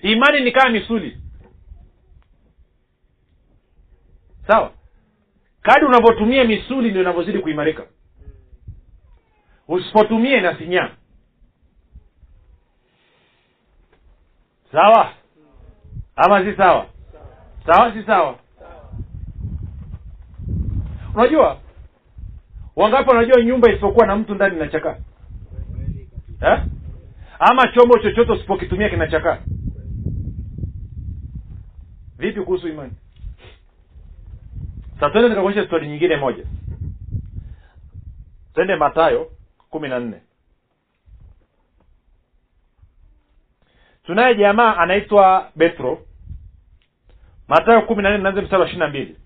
Imani 0.02 0.40
ni 0.40 0.52
kama 0.52 0.70
misuli. 0.70 1.20
Sawa? 4.46 4.72
Kadi 5.62 5.84
unavyotumia 5.84 6.44
misuli 6.44 6.90
ndio 6.90 7.02
inavyozidi 7.02 7.38
kuimarika 7.38 7.86
usipotumia 9.70 10.58
sinya 10.58 10.90
sawa? 14.72 15.12
Ama 16.16 16.44
si 16.44 16.56
sawa? 16.56 16.86
Sawa 17.66 17.92
si 17.92 18.02
sawa? 18.02 18.38
Unajua 21.14 21.60
wangapi 22.76 23.08
wanajua 23.10 23.42
nyumba 23.44 23.70
isipokuwa 23.70 24.06
na 24.06 24.16
mtu 24.16 24.34
ndani 24.34 24.56
inachakaa? 24.56 24.96
Eh? 26.40 26.62
ama 27.38 27.68
chombo 27.74 27.98
chochote 27.98 28.32
usipokitumia 28.32 28.88
kinachakaa? 28.90 29.38
Vipi 32.18 32.40
kuhusu 32.40 32.68
imani? 32.68 32.92
Sasa 34.94 35.10
tuende 35.10 35.28
nikakuonyesha 35.28 35.66
stori 35.66 35.88
nyingine 35.88 36.16
moja. 36.16 36.44
Twende 38.54 38.76
matayo 38.76 39.30
kumi 39.70 39.88
na 39.88 39.98
nne. 39.98 40.20
Tunaye 44.06 44.34
jamaa 44.34 44.76
anaitwa 44.76 45.50
betro. 45.56 45.98
Matayo 47.48 47.82
kumi 47.82 48.02
na 48.02 48.10
nne 48.10 48.18
naanze 48.18 48.40
mstari 48.40 48.60
wa 48.62 48.66
ishiri 48.68 48.80
na 48.80 48.88
mbili. 48.88 49.16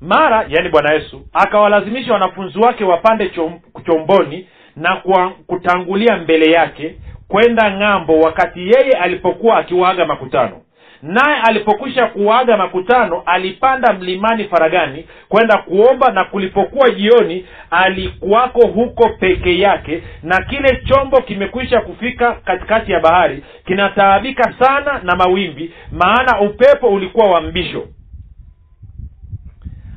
Mara 0.00 0.46
yani 0.48 0.68
bwana 0.68 0.94
yesu 0.94 1.26
akawalazimisha 1.32 2.12
wanafunzi 2.12 2.58
wake 2.58 2.84
wapande 2.84 3.28
chom, 3.30 3.60
chomboni 3.86 4.48
na 4.76 4.96
kwa 4.96 5.30
kutangulia 5.30 6.16
mbele 6.16 6.50
yake 6.52 7.00
kwenda 7.28 7.70
ng'ambo 7.78 8.20
wakati 8.20 8.60
yeye 8.60 8.92
alipokuwa 9.00 9.56
akiwaaga 9.58 10.06
makutano 10.06 10.62
naye 11.04 11.36
alipokwisha 11.48 12.06
kuaga 12.06 12.56
makutano 12.56 13.22
alipanda 13.26 13.92
mlimani 13.92 14.44
faragani 14.44 15.06
kwenda 15.28 15.58
kuomba 15.58 16.12
na 16.12 16.24
kulipokuwa 16.24 16.90
jioni 16.90 17.46
alikuwako 17.70 18.66
huko 18.66 19.08
peke 19.08 19.58
yake 19.58 20.02
na 20.22 20.42
kile 20.44 20.82
chombo 20.88 21.20
kimekwisha 21.20 21.80
kufika 21.80 22.32
katikati 22.34 22.92
ya 22.92 23.00
bahari 23.00 23.44
kinataabika 23.66 24.54
sana 24.58 25.00
na 25.02 25.16
mawimbi 25.16 25.74
maana 25.92 26.40
upepo 26.40 26.88
ulikuwa 26.88 27.30
wa 27.30 27.40
mbisho. 27.40 27.88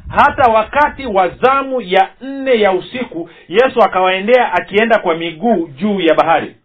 Hata 0.09 0.51
wakati 0.51 1.05
wa 1.05 1.29
zamu 1.29 1.81
ya 1.81 2.09
nne 2.21 2.59
ya 2.61 2.71
usiku 2.71 3.29
yesu 3.47 3.81
akawaendea 3.83 4.53
akienda 4.53 4.99
kwa 4.99 5.15
miguu 5.15 5.67
juu 5.67 5.99
ya 6.01 6.13
bahari 6.15 6.55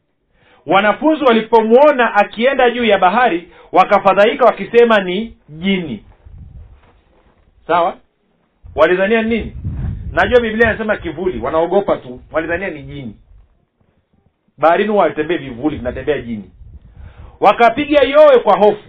wanafunzi 0.66 1.24
walipomwona 1.24 2.14
akienda 2.14 2.70
juu 2.70 2.84
ya 2.84 2.98
bahari 2.98 3.48
wakafadhaika 3.72 4.44
wakisema 4.44 4.98
ni 4.98 5.36
jini. 5.48 6.04
Sawa? 7.66 7.96
Walidhania 8.74 9.22
ni 9.22 9.28
nini? 9.38 9.56
Najua 10.12 10.40
biblia 10.40 10.68
inasema 10.68 10.96
kivuli 10.96 11.38
wanaogopa 11.40 11.96
tu. 11.96 12.20
Walidhania 12.32 12.70
ni 12.70 12.82
jini. 12.82 13.16
Baharini 14.58 14.88
huwa 14.90 15.02
walitembea 15.02 15.38
vivuli 15.38 15.76
vinatembea 15.76 16.18
jini. 16.18 16.50
Wakapiga 17.40 18.02
yowe 18.02 18.38
kwa 18.38 18.56
hofu. 18.58 18.82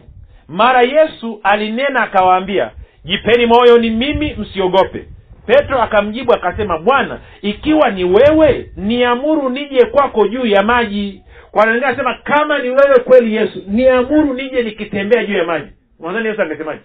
Mara 0.48 0.82
yesu 0.82 1.40
alinena 1.44 2.00
akawaambia 2.04 2.72
jipeni 3.06 3.46
moyo 3.46 3.78
ni 3.78 3.90
mimi 3.90 4.34
msiogope. 4.34 5.08
Petro 5.46 5.82
akamjibu 5.82 6.34
akasema 6.34 6.78
bwana 6.78 7.20
ikiwa 7.42 7.90
ni 7.90 8.04
wewe 8.04 8.72
niamuru 8.76 9.50
nije 9.50 9.86
kwako 9.86 10.28
juu 10.28 10.46
ya 10.46 10.64
maji 10.64 11.23
nani 11.54 11.84
anasema 11.84 12.14
kama 12.24 12.60
ni 12.60 12.70
wewe 12.70 13.00
kweli 13.04 13.36
yesu 13.36 13.64
niamuru 13.68 14.34
nije 14.34 14.64
nikitembea 14.64 15.26
juu 15.26 15.38
ya 15.38 15.44
maji. 15.46 15.72
Mwanzani 16.00 16.28
yesu 16.28 16.42
angesemaje? 16.42 16.82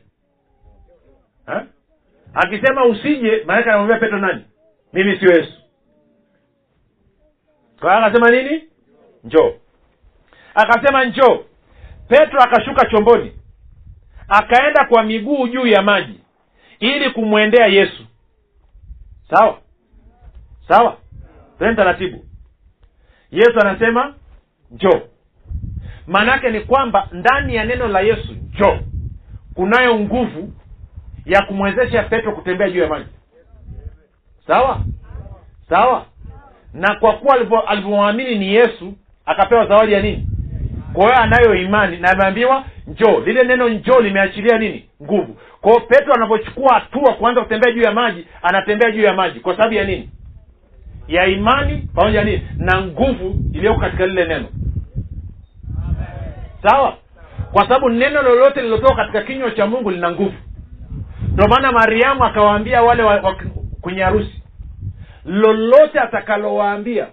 Akisema 2.34 2.84
usije 2.84 3.42
maanake 3.46 3.68
anamwambia 3.68 3.98
petro 3.98 4.18
nani? 4.18 4.44
Mimi 4.92 5.18
sio 5.18 5.32
yesu. 5.32 5.52
Kwa 7.80 7.96
akasema 8.06 8.30
nini? 8.30 8.62
Njoo. 9.24 9.54
Akasema 10.54 11.04
njoo. 11.04 11.44
Petro 12.08 12.40
akashuka 12.40 12.86
chomboni 12.90 13.32
akaenda 14.28 14.84
kwa 14.84 15.02
miguu 15.02 15.48
juu 15.48 15.66
ya 15.66 15.82
maji 15.82 16.20
ili 16.80 17.10
kumwendea 17.10 17.66
yesu. 17.66 18.06
Sawa? 19.30 19.58
Sawa? 20.68 20.96
Tene 21.58 21.74
taratibu. 21.74 22.24
Yesu 23.30 23.60
anasema 23.60 24.14
njoo. 24.70 25.00
Maanaake 26.06 26.50
ni 26.50 26.60
kwamba 26.60 27.08
ndani 27.12 27.54
ya 27.54 27.64
neno 27.64 27.88
la 27.88 28.00
yesu 28.00 28.32
njoo. 28.54 28.78
Kunayo 29.54 29.98
nguvu 30.00 30.52
ya 31.26 31.42
kumwezesha 31.42 32.02
petro 32.02 32.32
kutembea 32.32 32.70
juu 32.70 32.80
ya 32.80 32.88
maji. 32.88 33.06
Sawa? 34.46 34.80
Sawa? 35.68 36.06
Na 36.74 36.94
kwa 36.94 37.12
kuwa 37.12 37.36
alivyomwamini 37.68 38.34
ni 38.38 38.54
yesu 38.54 38.94
akapewa 39.26 39.66
zawadi 39.66 39.92
ya 39.92 40.02
nini? 40.02 40.26
Kwa 40.92 41.02
hiyo 41.04 41.16
anayo 41.22 41.54
imani 41.54 41.96
na 41.96 42.10
ameambiwa 42.10 42.64
njoo. 42.86 43.20
Lile 43.20 43.44
neno 43.44 43.68
njoo 43.68 44.00
limeachilia 44.00 44.58
nini? 44.58 44.88
Nguvu. 45.02 45.36
Kwa 45.60 45.80
petro 45.80 46.14
anapochukua 46.14 46.74
hatua 46.74 47.14
kuanza 47.14 47.40
kutembea 47.42 47.72
juu 47.72 47.82
ya 47.82 47.92
maji 47.92 48.26
anatembea 48.42 48.90
juu 48.90 49.02
ya 49.02 49.14
maji. 49.14 49.40
Kwa 49.40 49.56
sababu 49.56 49.74
ya 49.74 49.84
nini 49.84 50.10
ya 51.08 51.26
imani 51.26 51.88
pamoja 51.94 52.24
nini 52.24 52.48
na 52.56 52.80
nguvu 52.82 53.36
iliyoko 53.54 53.80
katika 53.80 54.06
lile 54.06 54.24
neno. 54.24 54.46
Sawa? 56.62 56.96
Kwa 57.52 57.62
sababu 57.62 57.88
neno 57.88 58.22
lolote 58.22 58.62
lilotoka 58.62 58.94
katika 58.94 59.22
kinywa 59.22 59.50
cha 59.50 59.66
mungu 59.66 59.90
lina 59.90 60.10
nguvu. 60.10 60.34
Ndio 61.32 61.48
maana 61.48 61.72
mariamu 61.72 62.24
akawaambia 62.24 62.82
wale 62.82 63.02
wa, 63.02 63.14
wa, 63.20 63.36
kwenye 63.80 64.02
harusi 64.02 64.42
lolote 65.24 66.00
atakalowaambia 66.00 67.06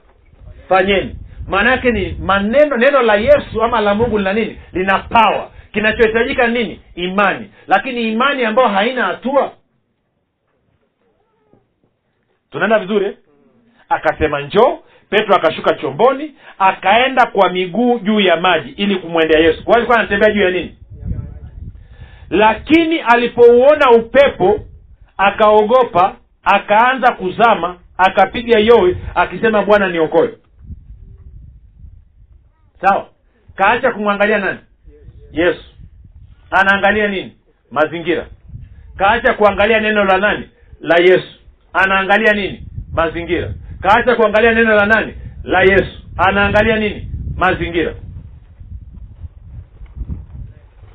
fanyeni. 0.70 1.16
Maana 1.48 1.72
yake 1.72 1.92
ni 1.92 2.18
maneno 2.20 2.78
neno 2.78 3.02
la 3.02 3.16
yesu 3.16 3.64
ama 3.64 3.82
la 3.82 3.96
mungu 3.96 4.18
lina 4.18 4.34
nini? 4.34 4.60
Lina 4.74 5.00
pawa 5.00 5.52
kinachohitajika 5.74 6.48
nini? 6.48 6.82
Imani. 6.96 7.52
Lakini 7.68 8.12
imani 8.12 8.46
ambayo 8.46 8.68
haina 8.68 9.06
hatua. 9.06 9.52
Tunaenda 12.52 12.80
vizuri 12.80 13.06
eh? 13.06 13.18
Akasema 13.90 14.42
njoo. 14.42 14.80
Petro 15.10 15.36
akashuka 15.36 15.76
chomboni 15.76 16.36
akaenda 16.60 17.26
kwa 17.26 17.50
miguu 17.50 18.00
juu 18.00 18.20
ya 18.20 18.36
maji 18.38 18.70
ili 18.70 18.96
kumwendea 18.96 19.40
yesu. 19.42 19.64
Kwa 19.64 19.76
alikuwa 19.76 19.98
anatembea 20.00 20.34
juu 20.34 20.42
ya 20.42 20.52
nini? 20.52 20.78
Lakini 22.30 23.00
alipouona 23.00 23.92
upepo 23.92 24.60
akaogopa 25.18 26.16
akaanza 26.44 27.12
kuzama 27.14 27.78
akapiga 27.98 28.60
yowe 28.60 28.98
akisema 29.16 29.62
bwana 29.64 29.90
niokoe. 29.90 30.30
Sawa? 32.82 33.08
Kaacha 33.56 33.92
kumwangalia 33.92 34.38
nani? 34.38 34.60
Yesu. 35.32 35.64
Anaangalia 36.52 37.08
nini? 37.08 37.36
Mazingira. 37.72 38.28
Kaacha 38.98 39.34
kuangalia 39.34 39.80
neno 39.80 40.04
la 40.06 40.18
nani? 40.18 40.50
La 40.80 40.96
yesu. 40.98 41.40
Anaangalia 41.74 42.34
nini? 42.34 42.64
Mazingira 42.94 43.54
kaacha 43.86 44.16
kuangalia 44.16 44.52
neno 44.52 44.76
la 44.76 44.86
nani? 44.86 45.14
La 45.44 45.62
yesu. 45.62 46.02
Anaangalia 46.18 46.76
nini? 46.80 47.12
Mazingira. 47.38 47.96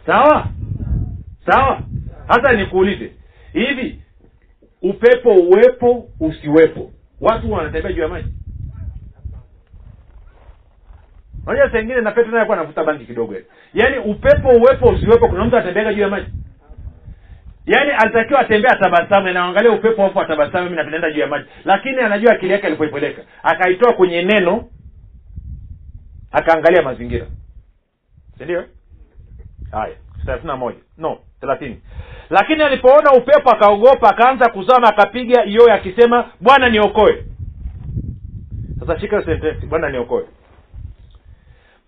Sawa? 0.07 0.49
Sawa? 1.47 1.83
Hata 2.29 2.53
nikuulize. 2.53 3.13
Hivi 3.53 4.03
upepo 4.83 5.35
uwepo 5.35 6.09
usiwepo? 6.21 6.93
Watu 7.21 7.53
wanatembea 7.53 7.93
juu 7.93 8.03
ya 8.03 8.09
maji? 8.09 8.29
Unajua 11.47 11.73
saa 11.73 11.81
ingine 11.81 12.01
na 12.01 12.11
anavuta 12.53 12.85
bangi 12.85 13.05
kidogo. 13.05 13.35
Yaani 13.75 13.99
upepo 13.99 14.49
uwepo 14.49 14.89
usiwepo 14.89 15.29
kuna 15.29 15.45
mtu 15.45 15.57
anatembega 15.57 15.95
juu 15.95 16.03
ya 16.03 16.09
maji 16.09 16.31
yaani 17.71 17.91
alitakiwa 17.91 18.41
atembea 18.41 18.77
tabasamu 18.77 19.29
anaangalia 19.29 19.73
upepo 19.73 20.03
wapo 20.03 20.21
atabasamu 20.21 20.65
mimi 20.65 20.77
napendenda 20.77 21.11
juu 21.11 21.21
ya 21.21 21.27
maji. 21.27 21.45
Lakini 21.65 21.99
anajua 21.99 22.33
akili 22.33 22.53
yake 22.53 22.67
alipoipeleka 22.67 23.23
akaitoa 23.43 23.93
kwenye 23.93 24.23
neno 24.23 24.65
akaangalia 26.33 26.83
mazingira. 26.83 27.27
Sindio 28.39 28.65
haya 29.73 29.95
thelathini 30.25 30.47
na 30.47 30.57
moja. 30.57 30.79
No 30.99 31.19
thelathini. 31.41 31.83
Lakini 32.31 32.63
alipoona 32.63 33.13
upepo 33.13 33.51
akaogopa 33.51 34.09
akaanza 34.11 34.49
kuzama 34.49 34.89
akapiga 34.89 35.43
yoye 35.43 35.73
akisema 35.73 36.31
bwana 36.41 36.69
niokoe. 36.69 37.25
Sasa 38.81 39.01
shika 39.01 39.25
sentensi 39.25 39.67
bwana 39.67 39.91
niokoe. 39.91 40.25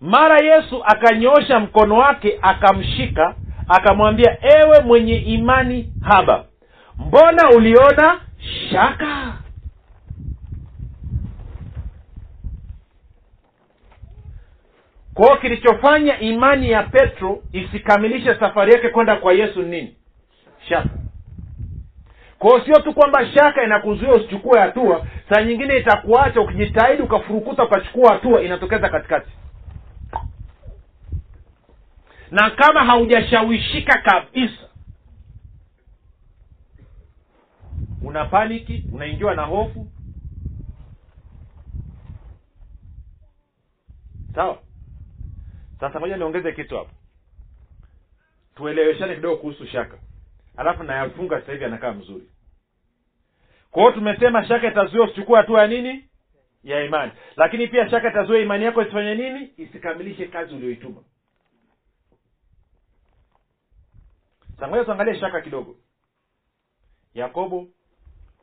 Mara 0.01 0.37
yesu 0.45 0.83
akanyosha 0.85 1.59
mkono 1.59 1.97
wake 1.97 2.39
akamshika 2.41 3.35
akamwambia 3.67 4.37
ewe 4.41 4.79
mwenye 4.81 5.15
imani 5.15 5.93
haba 6.01 6.45
mbona 6.99 7.49
uliona 7.49 8.19
shaka? 8.71 9.33
Kwao 15.13 15.37
kilichofanya 15.37 16.19
imani 16.19 16.69
ya 16.71 16.83
petro 16.83 17.39
isikamilishe 17.51 18.35
safari 18.35 18.73
yake 18.73 18.89
kwenda 18.89 19.15
kwa 19.15 19.33
yesu 19.33 19.61
ni 19.61 19.69
nini? 19.69 19.95
Shaka. 20.69 20.89
Kwao 22.39 22.61
sio 22.61 22.75
tu 22.75 22.93
kwamba 22.93 23.25
shaka 23.27 23.63
inakuzuia 23.63 24.11
usichukue 24.13 24.59
hatua 24.59 25.05
saa 25.29 25.41
nyingine 25.43 25.77
itakuacha 25.77 26.41
ukijitahidi 26.41 27.03
ukafurukuta 27.03 27.63
ukachukua 27.63 28.13
hatua 28.13 28.41
inatokeza 28.41 28.89
katikati 28.89 29.29
na 32.33 32.49
kama 32.49 32.85
haujashawishika 32.85 34.01
kabisa 34.01 34.69
una 38.01 38.25
paniki 38.25 38.85
unaingiwa 38.93 39.35
na 39.35 39.43
hofu. 39.43 39.87
Sawa? 44.35 44.59
Sasa 45.79 45.99
moja 45.99 46.17
niongeze 46.17 46.51
kitu 46.51 46.77
hapo. 46.77 46.91
Tueleweshane 48.55 49.15
kidogo 49.15 49.37
kuhusu 49.37 49.67
shaka. 49.67 49.97
Alafu 50.57 50.83
nayafunga 50.83 51.39
sasa 51.39 51.51
hivi 51.51 51.65
anakaa 51.65 51.93
mzuri. 51.93 52.27
Kwa 53.71 53.81
hiyo 53.81 53.93
tumesema 53.93 54.45
shaka 54.47 54.67
itazuia 54.67 55.03
usichukua 55.03 55.37
hatua 55.39 55.61
ya 55.61 55.67
nini? 55.67 56.09
Ya 56.63 56.83
imani. 56.83 57.11
Lakini 57.35 57.67
pia 57.67 57.89
shaka 57.89 58.09
itazuia 58.09 58.41
imani 58.41 58.65
yako 58.65 58.81
isifanye 58.81 59.15
nini? 59.15 59.49
Isikamilishe 59.57 60.27
kazi 60.27 60.55
sangoja 64.63 64.85
tuangalie 64.85 65.19
shaka 65.19 65.41
kidogo. 65.41 65.75
Yakobo 67.13 67.67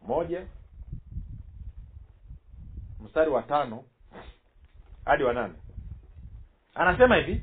moja 0.06 0.42
mstari 3.04 3.30
wa 3.30 3.42
tano 3.42 3.84
hadi 5.04 5.24
wa 5.24 5.32
nane. 5.34 5.54
Anasema 6.74 7.16
hivi 7.16 7.40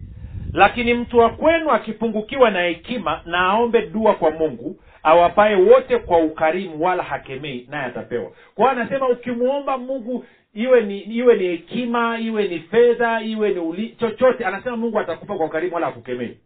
lakini 0.54 0.94
mtu 0.94 1.18
wa 1.18 1.30
kwenu 1.30 1.72
akipungukiwa 1.72 2.52
na 2.52 2.62
hekima 2.62 3.22
na 3.26 3.40
aombe 3.40 3.88
dua 3.88 4.16
kwa 4.16 4.32
mungu 4.32 4.80
awapaye 5.04 5.56
wote 5.56 5.98
kwa 6.00 6.18
ukarimu 6.20 6.84
wala 6.86 7.04
hakemei 7.04 7.68
naye 7.70 7.86
atapewa. 7.86 8.32
Kwao 8.56 8.70
anasema 8.70 9.10
ukimwomba 9.10 9.78
mungu 9.78 10.26
iwe 10.54 10.82
ni 10.82 11.00
iwe 11.00 11.36
ni 11.36 11.44
hekima 11.48 12.20
iwe 12.20 12.48
ni 12.48 12.60
fedha 12.60 13.22
iwe 13.22 13.50
ni 13.50 13.60
uli, 13.60 13.90
chochote 14.00 14.46
anasema 14.46 14.78
mungu 14.78 15.00
atakupa 15.00 15.38
kwa 15.38 15.46
ukarimu 15.46 15.74
wala 15.76 15.88
hakukemei 15.88 16.38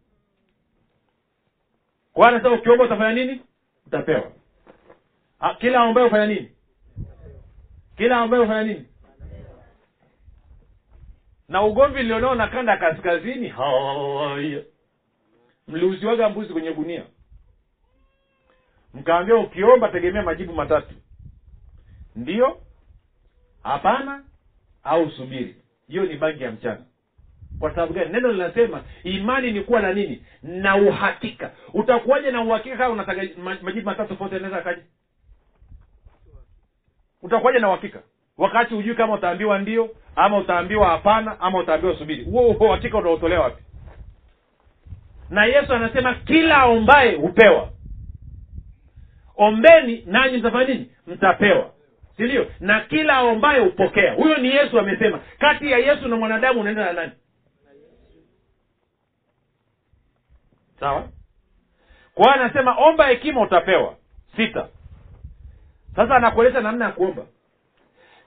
kwa 2.12 2.28
anasema 2.28 2.54
ukiomba 2.54 2.84
utafanya 2.84 3.12
nini? 3.14 3.40
Utapewa. 3.86 4.32
Ha, 5.38 5.54
kila 5.54 5.80
ambaye 5.80 6.06
ufanya 6.06 6.26
nini? 6.26 6.52
Kila 7.96 8.16
ambaye 8.18 8.42
ufanya 8.42 8.62
nini? 8.62 8.86
Na 11.48 11.62
ugomvi 11.62 12.02
lilionao 12.02 12.34
na 12.34 12.48
kanda 12.48 12.76
kaskazini 12.76 13.48
haya 13.48 14.62
mliuziwaga 15.68 16.28
mbuzi 16.28 16.52
kwenye 16.52 16.72
gunia. 16.72 17.04
Mkaambia 18.94 19.36
ukiomba 19.36 19.88
tegemea 19.88 20.22
majibu 20.22 20.52
matatu. 20.52 20.94
Ndiyo 22.16 22.60
hapana 23.62 24.24
au 24.84 25.10
subiri 25.10 25.56
hiyo 25.88 26.04
ni 26.04 26.16
bangi 26.16 26.42
ya 26.42 26.50
mchana 26.50 26.84
kwa 27.62 27.70
sababu 27.74 27.92
gani? 27.92 28.12
Neno 28.12 28.32
linasema 28.32 28.82
imani 29.04 29.50
ni 29.52 29.60
kuwa 29.60 29.80
na 29.80 29.92
nini? 29.92 30.22
Na 30.42 30.76
uhakika. 30.76 31.50
Utakuwaje 31.74 32.30
na 32.30 32.40
uhakika 32.42 32.76
kama 32.76 32.90
unataka 32.94 33.22
majibu 33.62 33.86
matatu 33.86 34.08
tofauti 34.08 34.34
anaweza 34.34 34.58
akaja 34.58 34.82
utakuwaje 37.22 37.58
na 37.58 37.68
uhakika? 37.68 37.98
Wakati 38.38 38.74
hujui 38.74 38.94
kama 38.94 39.14
utaambiwa 39.14 39.58
ndio 39.58 39.90
ama 40.16 40.38
utaambiwa 40.38 40.88
hapana 40.88 41.40
ama 41.40 41.58
utaambiwa 41.58 41.98
subiri 41.98 42.24
huo 42.24 42.48
uhakika 42.48 42.98
unaotolea 42.98 43.40
wapi? 43.40 43.62
Na 45.30 45.44
yesu 45.44 45.72
anasema 45.74 46.14
kila 46.14 46.56
aombaye 46.56 47.14
hupewa. 47.16 47.68
Ombeni 49.36 50.02
nanyi 50.06 50.38
mtafanya 50.38 50.64
nini? 50.74 50.90
Mtapewa. 51.06 51.70
Si 52.16 52.22
ndio? 52.22 52.46
Na 52.60 52.80
kila 52.80 53.14
aombaye 53.14 53.60
hupokea. 53.60 54.12
Huyo 54.12 54.36
ni 54.36 54.48
yesu 54.48 54.78
amesema. 54.78 55.20
Kati 55.38 55.70
ya 55.70 55.78
yesu 55.78 56.08
na 56.08 56.16
mwanadamu 56.16 56.60
unaenda 56.60 56.84
na 56.84 56.92
nani 56.92 57.12
sawa? 60.82 61.08
Kwa 62.14 62.24
hiyo 62.32 62.44
anasema 62.44 62.74
omba 62.76 63.06
hekima 63.06 63.40
utapewa. 63.40 63.94
Sita. 64.36 64.68
Sasa 65.96 66.16
anakueleza 66.16 66.60
namna 66.60 66.84
ya 66.84 66.90
kuomba. 66.92 67.22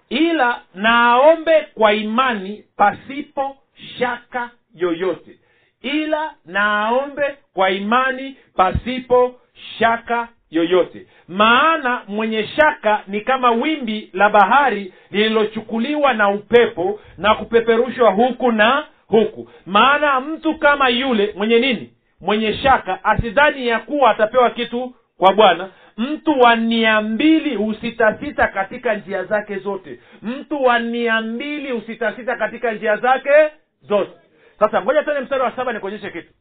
Ila 0.09 0.61
naombe 0.75 1.67
kwa 1.73 1.93
imani 1.93 2.63
pasipo 2.77 3.57
shaka 3.99 4.49
yoyote. 4.75 5.39
Ila 5.81 6.33
naombe 6.45 7.37
kwa 7.53 7.69
imani 7.69 8.37
pasipo 8.55 9.35
shaka 9.79 10.27
yoyote. 10.51 11.07
Maana 11.27 12.01
mwenye 12.07 12.47
shaka 12.47 13.03
ni 13.07 13.21
kama 13.21 13.51
wimbi 13.51 14.09
la 14.13 14.29
bahari 14.29 14.93
lililochukuliwa 15.11 16.13
na 16.13 16.29
upepo 16.29 16.99
na 17.17 17.35
kupeperushwa 17.35 18.11
huku 18.11 18.51
na 18.51 18.85
huku. 19.07 19.49
Maana 19.65 20.19
mtu 20.19 20.55
kama 20.59 20.89
yule 20.89 21.33
mwenye 21.37 21.59
nini 21.59 21.94
mwenye 22.25 22.53
shaka 22.53 23.03
asidhani 23.03 23.67
ya 23.67 23.79
kuwa 23.79 24.11
atapewa 24.11 24.49
kitu 24.49 24.95
kwa 25.17 25.33
bwana. 25.33 25.69
Mtu 25.97 26.39
wa 26.39 26.55
nia 26.55 27.01
mbili 27.01 27.55
husitasita 27.55 28.47
katika 28.47 28.95
njia 28.95 29.23
zake 29.23 29.57
zote. 29.59 29.99
Mtu 30.21 30.63
wa 30.63 30.79
nia 30.79 31.21
mbili 31.21 31.71
husitasita 31.71 32.35
katika 32.37 32.71
njia 32.71 32.97
zake 32.97 33.51
zote. 33.81 34.11
Sasa 34.59 34.81
ngoja 34.81 35.03
tene 35.03 35.19
mstari 35.19 35.41
wa 35.41 35.55
saba 35.55 35.73
nikuonyeshe 35.73 36.09
kitu. 36.09 36.33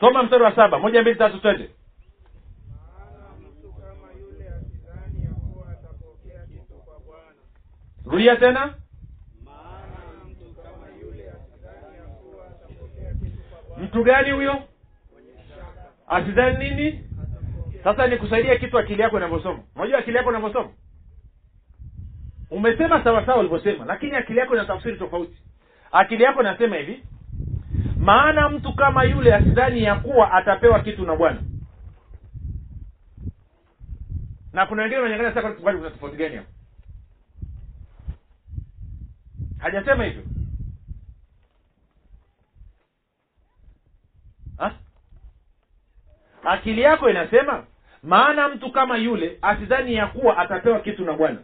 Soma 0.00 0.22
mstari 0.22 0.42
wa 0.44 0.56
saba. 0.56 0.78
Moja 0.78 1.00
mbili 1.02 1.16
tatu 1.18 1.38
twende. 1.38 1.70
Rudia 1.70 1.94
mtu 3.40 3.72
kama 3.72 4.08
yule 4.20 4.48
asidhani 4.48 5.24
ya 5.24 5.30
kuwa 5.34 5.70
atapokea 5.70 6.46
kitu 6.46 6.74
kwa 6.84 7.00
bwana 7.00 7.34
rudia 8.04 8.36
tena 8.36 8.74
maana 9.44 10.24
mtu 10.30 10.54
kama 10.62 10.86
yule 11.02 11.30
asidhani 11.30 11.96
ya 11.96 12.02
kuwa 12.04 12.46
atapokea 12.46 13.14
kitu 13.14 13.38
kwa 13.50 13.62
bwana 13.62 13.71
mtu 13.82 14.04
gani 14.04 14.30
huyo? 14.30 14.62
Asidhani 16.06 16.70
nini? 16.70 17.04
Sasa 17.84 18.06
nikusaidia 18.06 18.56
kitu 18.58 18.78
akili 18.78 19.02
yako 19.02 19.16
inavyosoma. 19.16 19.58
Unajua 19.76 19.98
akili 19.98 20.16
yako 20.16 20.30
inavyosoma? 20.30 20.68
Umesema 22.50 23.04
sawasawa 23.04 23.38
ulivyosema 23.38 23.84
lakini 23.84 24.12
akili 24.16 24.38
yako 24.38 24.54
ina 24.54 24.64
tafsiri 24.64 24.96
tofauti. 24.98 25.38
Akili 25.92 26.22
yako 26.24 26.40
inasema 26.40 26.76
hivi 26.76 27.02
maana 27.96 28.48
mtu 28.48 28.72
kama 28.74 29.04
yule 29.04 29.34
asidhani 29.34 29.82
ya 29.82 29.94
kuwa 29.94 30.32
atapewa 30.32 30.80
kitu 30.80 31.06
na 31.06 31.16
bwana. 31.16 31.40
Na 34.52 34.66
kuna 34.66 34.82
wengine 34.82 35.00
wanaangalia 35.00 35.34
sasa 35.34 35.50
tofauti 35.90 36.16
gani 36.16 36.36
hapo? 36.36 36.48
Hajasema 39.58 40.04
hivyo 40.04 40.22
ha? 44.62 44.74
akili 46.44 46.80
yako 46.80 47.10
inasema 47.10 47.66
maana 48.02 48.48
mtu 48.48 48.72
kama 48.72 48.96
yule 48.96 49.38
asidhani 49.42 49.94
ya 49.94 50.06
kuwa 50.06 50.38
atapewa 50.38 50.80
kitu 50.80 51.04
na 51.04 51.12
bwana. 51.12 51.38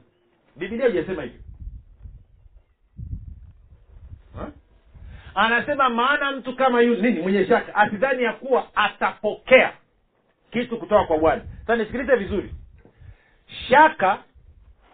Bibilia 0.57 0.87
hujasema 0.87 1.23
hivyo. 1.23 1.41
Anasema 5.35 5.89
maana 5.89 6.33
mtu 6.33 6.57
kama 6.57 6.81
yule 6.81 7.03
nini 7.03 7.21
mwenye 7.23 7.47
shaka 7.47 7.75
asidhani 7.75 8.23
ya 8.23 8.33
kuwa 8.33 8.67
atapokea 8.75 9.73
kitu 10.51 10.79
kutoka 10.79 11.05
kwa 11.05 11.19
bwana. 11.19 11.43
Sasa 11.61 11.77
nisikilize 11.77 12.17
vizuri. 12.17 12.55
Shaka 13.69 14.19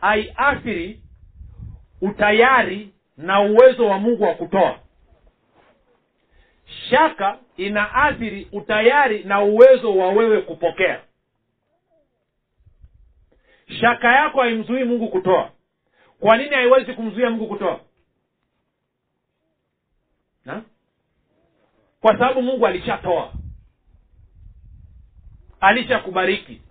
haiathiri 0.01 1.01
utayari 2.01 2.93
na 3.17 3.41
uwezo 3.41 3.87
wa 3.87 3.99
mungu 3.99 4.23
wa 4.23 4.35
kutoa. 4.35 4.79
Shaka 6.91 7.39
inaathiri 7.57 8.49
utayari 8.53 9.25
na 9.25 9.41
uwezo 9.43 9.97
wa 9.97 10.09
wewe 10.13 10.41
kupokea. 10.41 11.01
Shaka 13.81 14.13
yako 14.13 14.41
haimzuii 14.41 14.85
mungu 14.85 15.09
kutoa. 15.09 15.51
Kwa 16.21 16.37
nini 16.37 16.55
haiwezi 16.55 16.93
kumzuia 16.93 17.31
mungu 17.31 17.47
kutoa? 17.47 17.81
Na? 20.45 20.63
kwa 22.01 22.13
sababu 22.13 22.43
mungu 22.43 22.67
alishatoa. 22.67 23.33
Alishakubariki. 25.61 26.63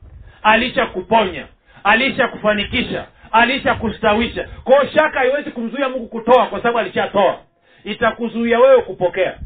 Alishakuponya. 0.43 1.47
Alishakufanikisha. 1.83 3.07
Alishakustawisha. 3.31 4.47
Kwao 4.63 4.85
shaka 4.87 5.19
haiwezi 5.19 5.51
kumzuia 5.51 5.89
mungu 5.89 6.07
kutoa 6.07 6.47
kwa 6.47 6.59
sababu 6.59 6.79
alishatoa. 6.79 7.41
Itakuzuia 7.83 8.59
wewe 8.59 8.81
kupokea 8.81 9.39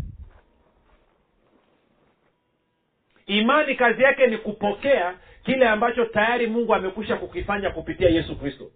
imani 3.28 3.76
kazi 3.76 4.02
yake 4.04 4.28
ni 4.28 4.38
kupokea 4.38 5.18
kile 5.44 5.68
ambacho 5.68 6.06
tayari 6.06 6.48
mungu 6.48 6.76
amekwisha 6.76 7.18
kukifanya 7.18 7.70
kupitia 7.70 8.10
yesu 8.10 8.36
kristo. 8.40 8.72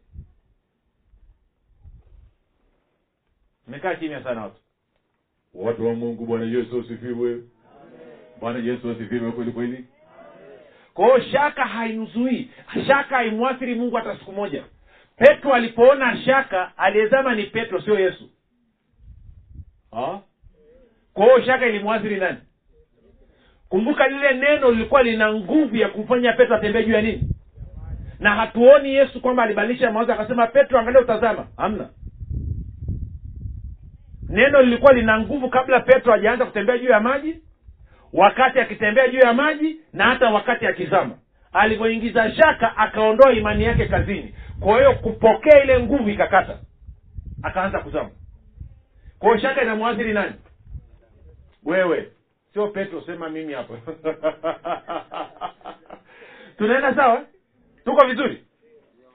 Mekaa 3.67 3.95
kimya 3.95 4.23
sana 4.23 4.41
watu. 4.43 4.55
Watu 5.53 5.87
wa 5.87 5.93
mungu 5.93 6.25
bwana 6.25 6.45
yesu 6.45 6.79
asifiwe. 6.79 7.43
Bwana 8.39 8.59
yesu 8.59 8.89
asifiwe 8.91 9.31
kweli 9.31 9.51
kweli. 9.51 9.85
Kwa 10.93 11.05
hiyo 11.05 11.31
shaka 11.31 11.65
haimzuii 11.65 12.49
shaka 12.87 13.15
haimwathiri 13.15 13.75
mungu 13.75 13.95
hata 13.95 14.17
siku 14.17 14.31
moja. 14.31 14.63
Petro 15.17 15.53
alipoona 15.53 16.17
shaka 16.17 16.77
aliyezama 16.77 17.35
ni 17.35 17.43
petro 17.43 17.81
sio 17.81 17.99
yesu. 17.99 18.29
Ha? 19.91 20.21
kwa 21.13 21.25
hiyo 21.25 21.45
shaka 21.45 21.67
ilimwathiri 21.67 22.19
nani 22.19 22.37
kumbuka 23.71 24.07
lile 24.07 24.33
neno 24.33 24.71
lilikuwa 24.71 25.03
lina 25.03 25.33
nguvu 25.33 25.75
ya 25.75 25.89
kumfanya 25.89 26.33
petro 26.33 26.55
atembee 26.55 26.83
juu 26.83 26.93
ya 26.93 27.01
nini? 27.01 27.23
Na 28.19 28.35
hatuoni 28.35 28.93
yesu 28.93 29.21
kwamba 29.21 29.43
alibadilisha 29.43 29.91
mawazo 29.91 30.13
akasema 30.13 30.47
petro 30.47 30.79
angalia 30.79 31.01
utazama. 31.01 31.47
Hamna. 31.57 31.89
Neno 34.29 34.61
lilikuwa 34.61 34.93
lina 34.93 35.19
nguvu 35.19 35.49
kabla 35.49 35.79
petro 35.79 36.11
hajaanza 36.11 36.45
kutembea 36.45 36.77
juu 36.77 36.89
ya 36.89 36.99
maji 36.99 37.35
wakati 38.13 38.59
akitembea 38.59 39.07
juu 39.07 39.19
ya 39.19 39.33
maji 39.33 39.75
na 39.93 40.03
hata 40.05 40.29
wakati 40.29 40.67
akizama. 40.67 41.17
Alivyoingiza 41.53 42.31
shaka 42.31 42.77
akaondoa 42.77 43.33
imani 43.33 43.63
yake 43.63 43.85
kazini. 43.85 44.35
Kwa 44.59 44.77
hiyo 44.77 44.95
kupokea 44.95 45.63
ile 45.63 45.79
nguvu 45.83 46.09
ikakata. 46.09 46.57
Akaanza 47.43 47.79
kuzama. 47.79 48.09
Kwa 49.19 49.39
shaka 49.39 49.61
inamwathiri 49.63 50.13
nani? 50.13 50.33
Wewe 51.65 52.07
sio 52.53 52.67
petro 52.67 53.01
sema 53.01 53.29
mimi 53.29 53.53
hapo 53.59 53.77
tunaenda 56.57 56.95
sawa 56.95 57.25
tuko 57.85 58.07
vizuri 58.07 58.45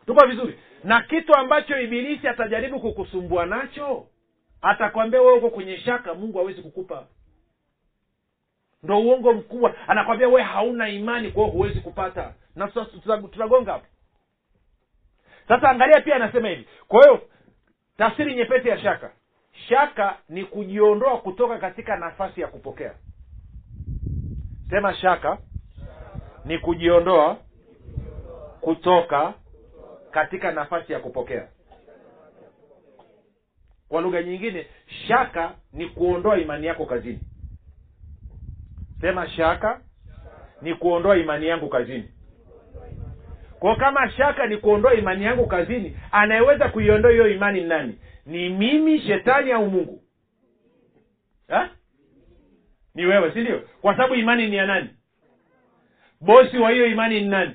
tuko 0.07 0.27
vizuri 0.27 0.59
na 0.85 1.03
kitu 1.03 1.35
ambacho 1.35 1.81
ibilisi 1.81 2.29
atajaribu 2.29 2.81
kukusumbua 2.81 3.46
nacho 3.46 4.07
atakwambia 4.62 5.20
wewe 5.22 5.38
uko 5.38 5.51
kwenye 5.51 5.79
shaka 5.79 6.14
mungu 6.14 6.38
hawezi 6.38 6.62
kukupa 6.62 7.07
ndo 8.83 9.01
uongo 9.01 9.33
mkubwa 9.33 9.75
anakwambia 9.88 10.29
we 10.29 10.42
hauna 10.42 10.88
imani 10.88 11.31
kwa 11.31 11.42
hiyo 11.42 11.53
huwezi 11.55 11.81
kupata 11.81 12.35
na 12.57 12.66
tuta- 12.68 12.85
tuta- 12.85 13.29
tutagonga 13.29 13.72
hapo 13.72 13.87
sasa 15.49 15.70
angalia 15.70 16.01
pia 16.01 16.16
anasema 16.16 16.49
hivi. 16.49 16.68
Kwa 16.88 17.03
hiyo 17.03 17.22
tafsiri 17.96 18.35
nyepesi 18.35 18.68
ya 18.68 18.79
shaka. 18.79 19.12
Shaka 19.68 20.18
ni 20.29 20.44
kujiondoa 20.44 21.18
kutoka 21.18 21.59
katika 21.59 21.96
nafasi 21.96 22.40
ya 22.40 22.49
kupokea 22.49 22.94
sema 24.70 24.94
shaka 24.94 25.38
ni 26.44 26.59
kujiondoa 26.59 27.37
kutoka 28.61 29.35
katika 30.11 30.52
nafasi 30.52 30.92
ya 30.92 31.00
kupokea. 31.00 31.48
Kwa 33.88 34.00
lugha 34.00 34.22
nyingine 34.22 34.66
shaka 35.09 35.55
ni 35.72 35.87
kuondoa 35.88 36.38
imani 36.38 36.66
yako 36.66 36.87
kazini. 36.87 37.20
Sema 39.00 39.29
shaka 39.29 39.81
ni 40.62 40.74
kuondoa 40.74 41.16
imani 41.16 41.46
yangu 41.46 41.68
kazini. 41.68 42.11
Kwa 43.59 43.76
kama 43.76 44.11
shaka 44.11 44.46
ni 44.46 44.57
kuondoa 44.57 44.94
imani 44.94 45.24
yangu 45.24 45.46
kazini 45.46 45.96
anayeweza 46.12 46.68
kuiondoa 46.68 47.11
hiyo 47.11 47.29
imani 47.29 47.61
ni 47.61 47.66
nani? 47.66 47.98
Ni 48.26 48.48
mimi 48.48 49.00
shetani 49.00 49.52
au 49.52 49.70
mungu? 49.70 50.02
Ha? 51.48 51.68
Ni 52.96 53.06
wewe 53.06 53.32
si 53.32 53.40
ndio? 53.40 53.59
Kwa 53.80 53.96
sababu 53.96 54.14
imani 54.14 54.46
ni 54.46 54.56
ya 54.56 54.66
nani? 54.66 54.88
Bosi 56.20 56.59
wa 56.59 56.70
hiyo 56.70 56.87
imani 56.87 57.20
ni 57.20 57.28
nani? 57.28 57.54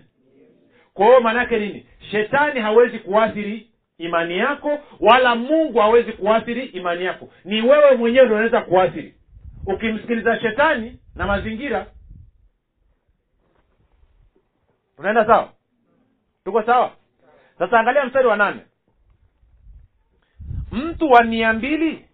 Kwa 0.93 1.06
hiyo 1.06 1.21
maanaake 1.21 1.60
nini? 1.60 1.86
Shetani 2.12 2.60
hawezi 2.60 2.99
kuathiri 2.99 3.67
imani 3.97 4.38
yako 4.38 4.80
wala 4.99 5.36
mungu 5.36 5.80
hawezi 5.80 6.12
kuathiri 6.13 6.65
imani 6.65 7.06
yako. 7.06 7.30
Ni 7.45 7.62
wewe 7.62 7.95
mwenyewe 7.95 8.25
ndio 8.25 8.36
unaweza 8.36 8.62
kuathiri. 8.62 9.15
Ukimsikiliza 9.65 10.39
shetani 10.39 10.99
na 11.15 11.27
mazingira 11.27 11.86
tunaenda 14.95 15.25
sawa? 15.25 15.51
Tuko 16.45 16.63
sawa? 16.63 16.91
Sasa 17.60 17.80
angalia 17.80 18.06
mstari 18.06 18.27
wa 18.27 18.38
nane. 18.38 18.62
Mtu 20.71 21.12
wa 21.12 21.23
mia 21.23 21.54
mbili 21.54 22.06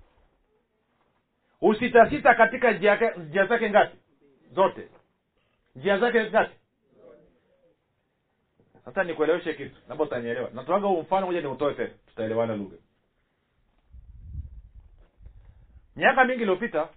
usitasita 1.68 2.36
katika 2.36 2.72
njia 2.72 3.46
zake 3.50 3.70
ngapi? 3.70 3.98
Zote. 4.52 4.88
Njia 5.76 5.98
zake 6.00 6.30
ngapi? 6.30 6.56
Sasa 8.86 9.04
nikueleweshe 9.04 9.54
kitu 9.54 9.76
labda 9.90 10.04
utanielewa. 10.04 10.50
Natuaga 10.54 10.88
huu 10.88 11.02
mfano 11.02 11.26
moja 11.26 11.42
niutoe 11.42 11.74
tena 11.74 11.90
tutaelewana 12.08 12.56
lugha. 12.56 12.78
Miaka 15.96 16.26
mingi 16.26 16.42
iliyopita 16.42 16.90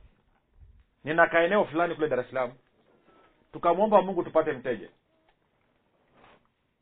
nina 1.05 1.27
kaeneo 1.27 1.65
fulani 1.65 1.95
kule 1.95 2.09
dar 2.09 2.21
es 2.21 2.29
salaam. 2.29 2.53
Tukamwomba 3.53 4.03
mungu 4.03 4.23
tupate 4.23 4.53
mteja. 4.53 4.89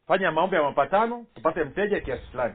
Fanya 0.07 0.33
maombi 0.33 0.57
ya 0.57 0.63
mapatano 0.63 1.27
tupate 1.35 1.65
mteja 1.65 2.01
kiasi 2.01 2.27
fulani 2.27 2.55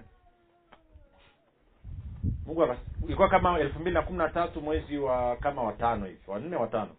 mungu 2.46 2.64
akas- 2.64 3.04
ilikuwa 3.06 3.30
kama 3.30 3.60
elfu 3.60 3.80
mbili 3.80 3.94
na 3.94 4.02
kumi 4.02 4.18
na 4.18 4.30
tatu 4.30 4.62
mwezi 4.62 4.98
wa 4.98 5.36
kama 5.36 5.64
watano 5.64 6.06
hivi 6.06 6.22
wanne 6.28 6.56
watano 6.56 6.96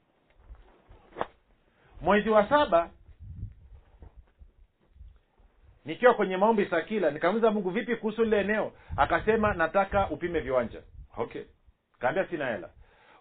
mwezi 2.01 2.31
wa 2.31 2.49
saba 2.49 2.91
nikiwa 5.85 6.15
kwenye 6.15 6.37
maombi 6.37 6.67
sakila 6.67 7.11
nikamuliza 7.11 7.51
mungu 7.51 7.71
vipi 7.71 7.97
kuhusu 7.97 8.25
lile 8.25 8.41
eneo? 8.41 8.73
Akasema 8.97 9.55
nataka 9.55 10.11
upime 10.11 10.41
viwanja. 10.41 10.81
Okay. 11.17 11.43
Kaambia 11.99 12.27
sina 12.27 12.47
hela. 12.47 12.71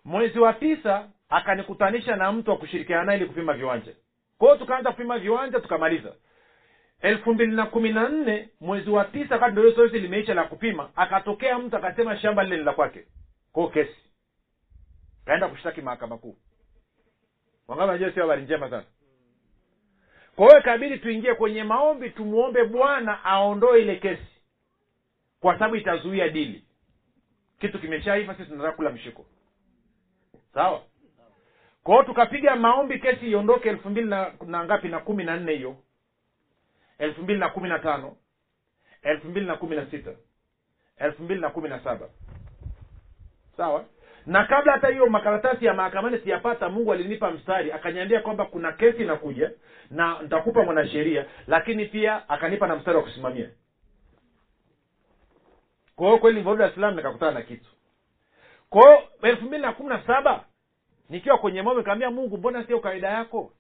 Mwezi 0.06 0.40
wa 0.40 0.54
tisa 0.54 1.10
akanikutanisha 1.30 2.16
na 2.16 2.32
mtu 2.32 2.52
wa 2.52 2.58
kushirikiana 2.58 3.04
naye 3.04 3.18
ili 3.18 3.28
kupima 3.28 3.54
viwanja. 3.54 3.92
Kwa 4.38 4.58
tukaanza 4.58 4.92
kupima 4.92 5.20
viwanja 5.20 5.60
tukamaliza 5.60 6.14
elfu 7.04 7.34
mbili 7.34 7.56
na 7.56 7.66
kumi 7.66 7.94
na 7.94 8.10
nne 8.10 8.50
mwezi 8.62 8.90
wa 8.90 9.06
tisa 9.06 9.34
wakati 9.36 9.52
ndio 9.52 9.72
zoezi 9.72 10.00
limeisha 10.00 10.34
la 10.34 10.44
kupima 10.44 10.90
akatokea 10.96 11.60
mtu 11.60 11.76
akasema 11.78 12.18
shamba 12.18 12.44
lile 12.44 12.58
ni 12.58 12.64
la 12.64 12.74
kwake. 12.74 13.06
Kwao 13.52 13.68
kesi. 13.68 13.96
Kaenda 15.26 15.48
kushtaki 15.48 15.82
mahakama 15.82 16.18
kuu. 16.18 16.38
Wangapi 17.68 18.14
sio 18.14 18.22
habari 18.24 18.42
njema 18.42 18.70
sana? 18.70 18.84
Kwa 20.36 20.48
hiyo 20.48 20.60
ikabidi 20.60 20.98
tuingie 20.98 21.36
kwenye 21.36 21.64
maombi 21.64 22.10
tumwombe 22.10 22.64
bwana 22.64 23.24
aondoe 23.26 23.82
ile 23.82 23.96
kesi. 23.96 24.28
Kwa 25.40 25.54
sababu 25.54 25.76
itazuia 25.76 26.30
dili. 26.30 26.64
Kitu 27.60 27.80
kimeshaiva 27.80 28.36
sisi 28.36 28.50
tunataka 28.50 28.76
kula 28.76 28.90
mshiko. 28.90 29.26
Sawa? 30.54 30.82
Kwa 31.84 31.94
hiyo 31.96 32.06
tukapiga 32.06 32.56
maombi 32.56 33.00
kesi 33.00 33.32
iondoke 33.32 33.70
elfu 33.70 33.90
mbili 33.90 34.10
na, 34.10 34.34
na 34.46 34.66
ngapi? 34.66 34.88
Na 34.88 35.00
kumi 35.00 35.24
na 35.24 35.38
nne 35.38 35.52
hiyo 35.56 35.78
elfu 36.98 37.22
mbili 37.22 37.40
na 37.40 37.50
kumi 37.50 37.70
na 37.70 37.80
tano 37.80 38.16
elfu 39.02 39.28
mbili 39.28 39.46
na 39.46 39.56
kumi 39.56 39.76
na 39.76 39.86
sita 39.86 40.12
elfu 40.98 41.24
mbili 41.24 41.42
na 41.42 41.50
kumi 41.50 41.70
na 41.70 41.80
saba. 41.84 42.10
Sawa? 43.58 43.86
Na 44.26 44.46
kabla 44.46 44.72
hata 44.72 44.88
hiyo 44.88 45.06
makaratasi 45.10 45.66
ya 45.66 45.74
mahakamani 45.74 46.18
siyapata 46.20 46.70
mungu 46.70 46.94
alinipa 46.94 47.32
mstari 47.32 47.72
akaniambia 47.72 48.20
kwamba 48.20 48.46
kuna 48.46 48.72
kesi 48.72 49.02
inakuja 49.04 49.52
na 49.92 50.22
nitakupa 50.22 50.64
mwanasheria 50.64 51.26
lakini 51.48 51.86
pia 51.86 52.30
akanipa 52.30 52.68
na 52.68 52.76
mstari 52.76 52.98
wa 52.98 53.04
kusimamia. 53.04 53.50
Kwa 55.96 56.20
kweli 56.20 56.40
nilivyorudi 56.40 56.82
dar 56.82 56.96
nikakutana 56.96 57.32
na 57.32 57.42
kitu. 57.42 57.70
Kwa 58.70 59.04
elfu 59.22 59.46
mbili 59.46 59.62
na 59.62 59.74
kumi 59.74 59.90
na 59.90 60.08
saba 60.08 60.46
nikiwa 61.10 61.38
kwenye 61.38 61.62
moyo 61.62 61.78
nikaambia 61.78 62.12
mungu 62.12 62.38
mbona 62.38 62.68
sio 62.68 62.80
kawaida 62.80 63.10
yako 63.10 63.54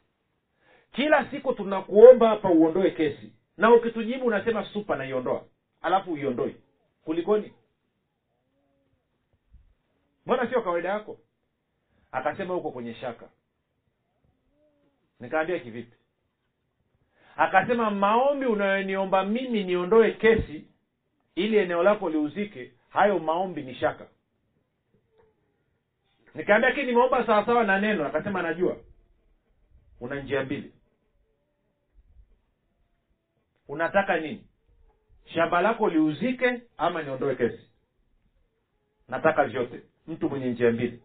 kila 0.94 1.32
siku 1.32 1.54
tunakuomba 1.54 2.30
hapa 2.30 2.50
uondoe 2.50 2.92
kesi. 2.92 3.34
Na 3.58 3.74
ukitujibu 3.74 4.26
unasema 4.26 4.66
supa 4.66 4.96
naiondoa. 4.96 5.46
Alafu 5.82 6.12
uiondoi. 6.14 6.56
Kulikoni? 7.06 7.54
Mbona 10.26 10.50
sio 10.50 10.62
kawaida 10.62 10.90
yako? 10.90 11.18
Akasema 12.12 12.54
huko 12.54 12.72
kwenye 12.72 12.94
shaka. 12.94 13.30
Nikaambia 15.20 15.60
kivipi? 15.60 15.98
Akasema 17.38 17.92
maombi 17.92 18.46
unayoniomba 18.46 19.24
mimi 19.24 19.64
niondoe 19.64 20.12
kesi 20.12 20.68
ili 21.36 21.58
eneo 21.58 21.84
lako 21.84 22.10
liuzike 22.10 22.72
hayo 22.90 23.20
maombi 23.20 23.62
ni 23.62 23.76
shaka. 23.76 24.06
Nikaambia 26.36 26.72
kii 26.72 26.84
nimeomba 26.84 27.26
sawasawa 27.26 27.64
na 27.64 27.80
neno. 27.80 28.06
Akasema 28.08 28.42
najua. 28.42 28.78
Una 30.00 30.22
njia 30.22 30.44
mbili 30.44 30.72
unataka 33.74 34.20
nini? 34.20 34.44
Shamba 35.26 35.62
lako 35.62 35.90
liuzike 35.90 36.62
ama 36.78 37.04
niondoe 37.04 37.36
kesi? 37.36 37.70
Nataka 39.08 39.44
vyote. 39.44 39.82
Mtu 40.08 40.30
mwenye 40.30 40.52
njia 40.52 40.72
mbili. 40.72 41.02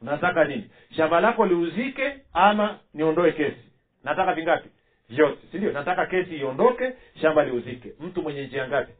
Unataka 0.00 0.44
nini? 0.44 0.70
Shamba 0.96 1.20
lako 1.20 1.46
liuzike 1.46 2.18
ama 2.32 2.78
niondoe 2.94 3.32
kesi? 3.32 3.70
Nataka 4.04 4.34
vingapi? 4.34 4.68
Vyote. 5.08 5.38
Si 5.52 5.58
nataka 5.58 6.06
kesi 6.06 6.36
iondoke 6.36 6.92
shamba 7.20 7.44
liuzike. 7.44 7.92
Mtu 8.00 8.22
mwenye 8.22 8.46
njia 8.46 8.68
ngapi? 8.68 8.92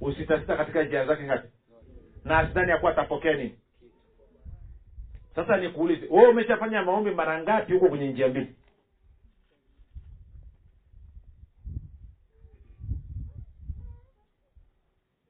Usitasita 0.00 0.56
katika 0.56 0.82
njia 0.82 1.04
zake 1.06 1.22
ngapi? 1.22 1.48
Na 2.24 2.38
asidhani 2.38 2.70
ya 2.70 2.88
atapokea 2.88 3.32
nini. 3.34 3.58
Sasa 5.34 5.56
nikuulize 5.56 6.06
wewe 6.10 6.28
umeshafanya 6.28 6.82
maombi 6.82 7.10
mara 7.10 7.42
ngapi 7.42 7.72
huko 7.72 7.88
kwenye 7.88 8.08
njia 8.12 8.28
mbili 8.28 8.54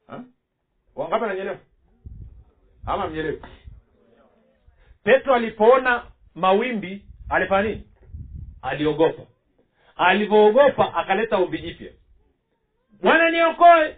Ha? 0.09 0.25
Wangapi 0.99 1.25
ananyelewa 1.25 1.59
ama 2.87 3.07
mnyelewa 3.09 3.49
petro 5.05 5.35
alipoona 5.35 6.07
mawimbi 6.35 7.05
alifanya 7.29 7.69
nini? 7.69 7.89
Aliogopa. 8.63 9.23
Alivyoogopa 9.97 10.95
akaleta 10.95 11.37
ombi 11.37 11.59
jipya. 11.59 11.93
Bwana 13.03 13.31
niokoe! 13.31 13.97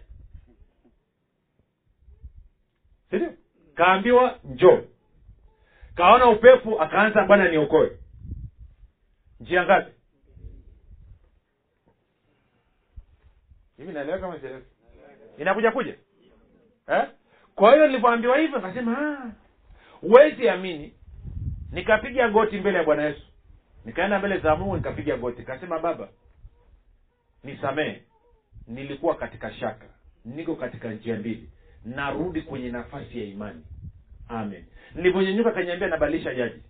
Sindio 3.10 3.32
kaambiwa 3.74 4.38
njoo. 4.44 4.82
Kaona 5.94 6.26
upepo 6.30 6.82
akaanza 6.82 7.24
bwana 7.24 7.48
niokoe. 7.48 7.98
Njia 9.40 9.64
ngapi? 9.64 9.92
Hivi 13.76 13.92
Naelewa 13.92 14.18
kama 14.18 14.40
sieleweka 14.40 14.66
inakuja 15.38 15.72
kuja 15.72 15.96
eh? 16.90 17.08
kwa 17.54 17.72
hiyo 17.74 17.86
nilivyoambiwa 17.86 18.38
hivyo 18.38 18.60
kasema 18.60 18.98
"Ah, 18.98 19.30
huwezi 20.00 20.48
amini 20.48 20.94
nikapiga 21.72 22.28
goti 22.28 22.58
mbele 22.60 22.78
ya 22.78 22.84
bwana 22.84 23.02
yesu. 23.02 23.22
Nikaenda 23.84 24.18
mbele 24.18 24.38
za 24.38 24.56
mungu 24.56 24.76
nikapiga 24.76 25.16
goti. 25.16 25.42
Kasema 25.42 25.78
baba 25.78 26.08
nisamehe. 27.44 28.02
Nilikuwa 28.66 29.14
katika 29.14 29.52
shaka. 29.52 29.86
Niko 30.24 30.54
katika 30.56 30.90
njia 30.90 31.16
mbili. 31.16 31.50
Narudi 31.84 32.42
kwenye 32.42 32.70
nafasi 32.70 33.18
ya 33.18 33.24
imani. 33.24 33.64
Amen. 34.28 34.64
Nilivyonyenyuka 34.94 35.50
kaniambia 35.52 35.88
nabadilisha 35.88 36.34
jaji. 36.34 36.62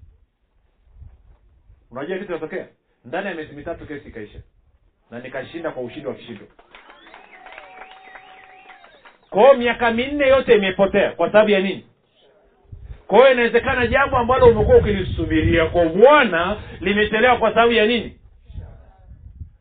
Unajua 1.91 2.17
kitu 2.17 2.27
kinatokea 2.27 2.69
ndani 3.05 3.27
ya 3.27 3.35
miezi 3.35 3.53
mitatu 3.53 3.87
kesi 3.87 4.09
ikaisha. 4.09 4.41
Na 5.11 5.21
nikashinda 5.21 5.71
kwa 5.71 5.83
ushindi 5.83 6.09
wa 6.09 6.15
kishindo 6.15 6.45
kwao 9.31 9.55
miaka 9.55 9.91
minne 9.91 10.29
yote 10.29 10.55
imepotea. 10.55 11.13
Kwa 11.13 11.33
sababu 11.33 11.51
ya 11.51 11.61
nini? 11.61 11.87
Kwa 13.07 13.31
inawezekana 13.31 13.87
jambo 13.87 14.17
ambalo 14.17 14.47
umekuwa 14.47 14.77
ukilisubiria 14.77 15.67
kwa 15.67 15.85
bwana 15.85 16.63
limechelewa 16.81 17.39
kwa 17.39 17.51
sababu 17.55 17.73
ya 17.73 17.87
nini? 17.87 18.21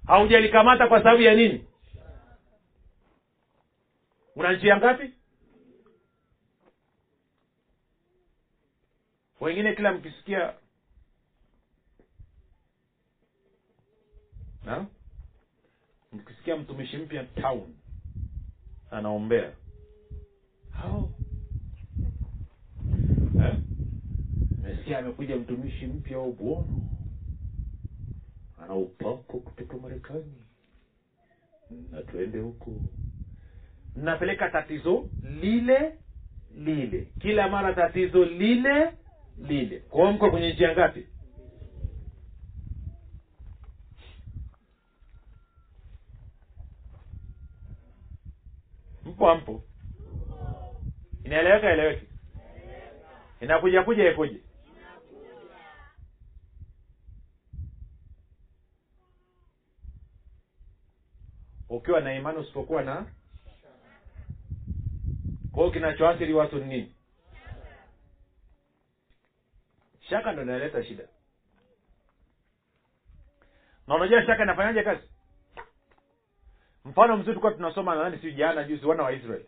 Haujalikamata 0.08 0.88
kwa 0.88 1.04
sababu 1.04 1.22
ya 1.22 1.34
nini? 1.34 1.66
Una 4.36 4.54
njia 4.54 4.78
ngapi? 4.78 5.12
Wengine 9.42 9.74
kila 9.76 9.92
mkisikia 9.92 10.54
mkisikia 16.12 16.56
mtumishi 16.58 16.98
mpya 16.98 17.24
town 17.24 17.76
anaombea. 18.92 19.52
Hao. 20.72 21.10
Eh? 23.44 23.56
mesikia 24.64 25.00
amekuja 25.00 25.36
mtumishi 25.36 25.88
mpya 25.88 26.18
au 26.18 26.34
bwono 26.34 26.82
ana 28.64 28.74
upako 28.76 29.40
kutoka 29.40 29.78
marekani. 29.78 30.34
Na 31.92 32.02
tuende 32.02 32.40
huko. 32.40 32.72
Napeleka 33.96 34.50
tatizo 34.50 35.10
lile 35.42 35.98
lile. 36.56 37.08
Kila 37.20 37.50
mara 37.50 37.74
tatizo 37.74 38.26
lile 38.26 38.92
lile. 39.48 39.80
Kwao 39.80 40.12
mko 40.12 40.32
kwenye 40.32 40.54
njia 40.54 40.72
ngapi 40.74 41.08
mpo 49.36 49.64
inaeleweka 51.24 51.70
eleweki 51.70 52.06
inakuja 53.42 53.84
kuja 53.84 54.12
ikuje 54.12 54.42
ukiwa 61.70 62.02
na 62.02 62.14
imani 62.16 62.38
usipokuwa 62.38 62.84
na 62.84 63.06
kwa 65.52 65.64
hiyo 65.64 65.72
kinachoathiri 65.72 66.34
watu 66.34 66.56
ni 66.58 66.66
nini? 66.66 66.96
Shaka 70.10 70.32
ndo 70.32 70.42
inaleta 70.42 70.84
shida. 70.84 71.04
Na 73.88 74.26
shaka 74.26 74.44
inafanyaje 74.44 74.84
kazi 74.84 75.02
mfano 76.90 77.14
mzuri 77.18 77.26
tulikuwa 77.26 77.52
tunasoma 77.52 77.96
nadhani 77.96 78.18
si 78.22 78.32
jana 78.34 78.64
juzi 78.64 78.86
wana 78.86 79.04
wa 79.04 79.12
israeli. 79.14 79.46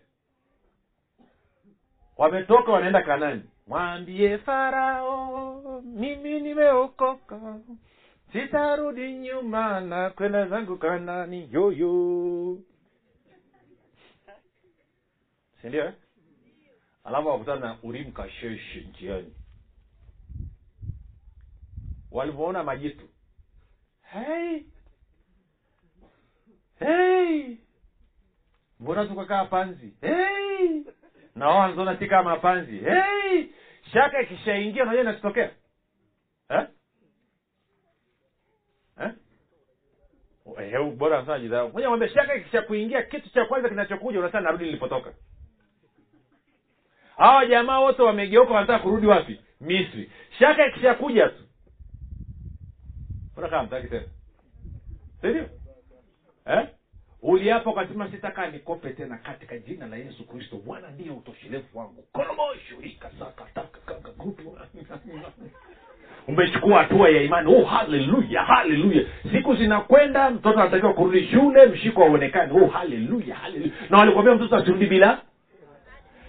Wametoka 2.18 2.72
wanaenda 2.72 3.02
kanani. 3.02 3.42
Mwambie 3.68 4.38
farao 4.38 5.82
mimi 5.82 6.40
nimeokoka. 6.40 7.60
Sitarudi 8.32 9.14
nyuma 9.14 9.82
na 9.82 10.10
kwenda 10.10 10.48
zangu 10.48 10.78
kanani. 10.78 11.50
Yoyo. 11.52 12.58
Sindio 15.62 15.86
eh? 15.86 15.94
alafu 17.04 17.28
wakutana 17.28 17.60
na 17.60 17.78
urim 17.84 18.12
kasheshe 18.12 18.82
njiani. 18.90 19.34
Walivyoona 22.12 22.64
majitu 22.64 23.06
hey! 24.02 24.62
Hey! 26.86 27.56
mbona 28.80 29.06
tukakaa 29.06 29.46
panzi 29.46 29.94
hey! 30.02 30.82
na 31.36 31.48
wao 31.48 31.58
wanzona 31.60 31.98
si 32.00 32.08
hey! 32.80 33.46
shaka 33.94 34.22
ikishaingia 34.22 34.84
unajua 34.84 35.02
inatutokea 35.02 35.52
eh? 36.50 36.68
eh? 39.02 39.12
Bora 40.98 41.26
sana 41.26 41.40
shaka 42.10 42.36
ikishakuingia 42.36 43.04
kitu 43.04 43.30
cha 43.30 43.46
kwanza 43.46 43.70
kinachokuja 43.70 44.20
unasema 44.20 44.42
narudi 44.42 44.66
nilipotoka 44.66 45.14
hawa 47.18 47.46
jamaa 47.46 47.80
wote 47.80 48.02
wamegeuka 48.02 48.54
wanataka 48.54 48.80
kurudi 48.84 49.08
wapi 49.08 49.42
misri 49.62 50.12
shaka 50.40 50.68
ikishakuja 50.68 51.30
tu 51.30 51.44
mbona 53.32 53.50
kama 53.50 53.64
mtaki 53.64 53.88
tena 53.88 54.06
sindio 55.22 55.50
eh? 56.46 56.68
uliapo 57.22 57.72
ukasema 57.72 58.12
sitakaa 58.12 58.48
nikope 58.48 58.90
tena 58.90 59.18
katika 59.18 59.58
jina 59.58 59.88
la 59.88 59.96
yesu 59.96 60.28
kristo. 60.28 60.56
Bwana 60.66 60.90
ndiye 60.92 61.12
utoshelevu 61.12 61.80
wangu. 61.80 62.04
Umechukua 66.28 66.78
hatua 66.80 67.10
ya 67.10 67.22
imani. 67.24 67.56
Oh 67.56 67.66
haleluya 67.66 68.44
haleluya. 68.44 69.04
Siku 69.32 69.56
zinakwenda 69.56 70.30
mtoto 70.30 70.60
anatakiwa 70.60 70.94
kurudi 70.94 71.28
shule 71.28 71.66
mshiko 71.66 72.04
auonekani 72.04 72.60
oh 72.62 72.68
haleluya 72.68 73.36
haleluya. 73.36 73.72
Na 73.90 73.98
walikwambia 73.98 74.36
mtoto 74.36 74.56
asirudi 74.56 74.86
bila? 74.86 75.22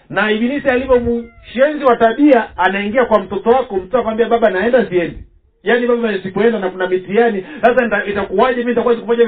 Na 0.09 0.33
ibilisi 0.33 0.69
alivyo 0.69 1.01
mshenzi 1.01 1.85
wa 1.85 1.97
tabia 1.97 2.57
anaingia 2.57 3.05
kwa 3.05 3.23
mtoto 3.23 3.51
wako 3.51 3.77
mtoto 3.77 3.99
akwambia 3.99 4.29
baba 4.29 4.51
naenda 4.51 4.89
siendi 4.89 5.25
yaani 5.63 5.87
baba 5.87 6.23
sipoenda 6.23 6.59
na 6.59 6.71
kuna 6.71 6.87
mitihani. 6.87 7.47
Sasa 7.63 8.05
itakuwaje? 8.05 8.61
Mi 8.65 8.71
nitakuwa 8.71 8.95
siku 8.95 9.07
moja 9.07 9.25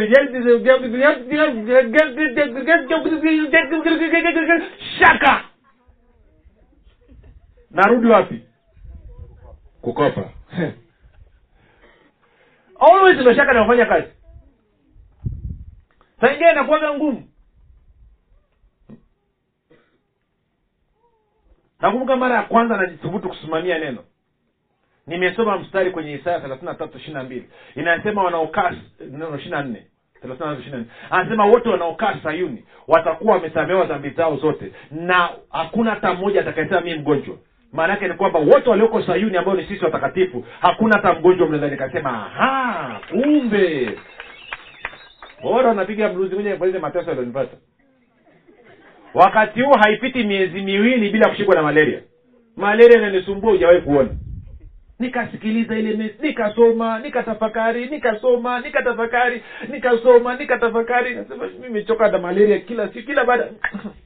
shaka! 4.98 5.44
Narudi 7.70 8.06
wapi? 8.06 8.40
Kukopa. 9.80 10.30
Always 12.80 13.18
ndo 13.20 13.34
shaka 13.34 13.52
inafanya 13.52 13.86
kazi. 13.86 14.06
Saingine 16.20 16.50
inakuwaga 16.50 16.94
ngumu. 16.94 17.28
Nakumbuka 21.80 22.16
mara 22.16 22.36
ya 22.36 22.42
kwanza 22.42 22.76
najithubutu 22.76 23.28
kusimamia 23.28 23.78
neno 23.78 24.04
nimesoma 25.06 25.58
mstari 25.58 25.90
kwenye 25.90 26.12
isaya 26.12 26.40
thelathini 26.40 26.68
na 26.68 26.74
tatu 26.74 26.98
ishiri 26.98 27.14
na 27.14 27.22
mbili. 27.24 27.44
Inasema 27.76 28.22
wanaokaa 28.24 28.72
ishiri 29.38 29.50
na 29.50 29.62
nne. 29.62 29.82
anasema 31.10 31.44
wote 31.46 31.68
wanaokaa 31.68 32.16
sayuni 32.22 32.64
watakuwa 32.88 33.34
wamesamehewa 33.34 33.86
dhambi 33.86 34.10
zao 34.10 34.36
zote 34.36 34.72
na 34.90 35.28
hakuna 35.50 35.90
hata 35.90 36.14
mmoja 36.14 36.40
atakayesema 36.40 36.80
mii 36.80 36.94
mgonjwa. 36.94 37.36
Maana 37.72 37.92
yake 37.92 38.08
ni 38.08 38.14
kwamba 38.14 38.38
wote 38.38 38.70
walioko 38.70 39.02
sayuni 39.02 39.36
ambao 39.36 39.54
ni 39.54 39.64
sisi 39.64 39.84
watakatifu 39.84 40.44
hakuna 40.60 40.96
hata 40.96 41.14
mgonjwa 41.20 41.46
mnaweza 41.48 41.68
nikasema 41.70 42.10
aha 42.10 43.00
kumbe. 43.10 43.98
Bora 45.42 45.70
unapiga 45.70 46.12
mruzi 46.12 46.34
moja 46.34 46.54
ile 46.66 46.78
mateso 46.78 47.08
yalionipata 47.10 47.56
wakati 49.14 49.60
huu 49.62 49.72
haipiti 49.80 50.24
miezi 50.24 50.60
miwili 50.62 51.10
bila 51.10 51.28
kushikwa 51.28 51.54
na 51.54 51.62
malaria. 51.62 52.00
Malaria 52.56 52.98
inanisumbua 52.98 53.50
hujawahi 53.52 53.80
kuona 53.80 54.08
nikasikiliza 54.98 55.78
ile 55.78 55.96
mesi 55.96 56.14
nikasoma 56.22 56.98
nikatafakari 56.98 57.86
nikasoma 57.86 58.60
nikatafakari 58.60 59.42
nikasoma 59.68 60.36
nikatafakari. 60.36 61.14
Nasema 61.14 61.46
nimechoka 61.46 62.08
na 62.08 62.18
malaria 62.18 62.58
kila 62.58 62.88
siku 62.88 63.06
kila 63.06 63.24
baada. 63.24 63.48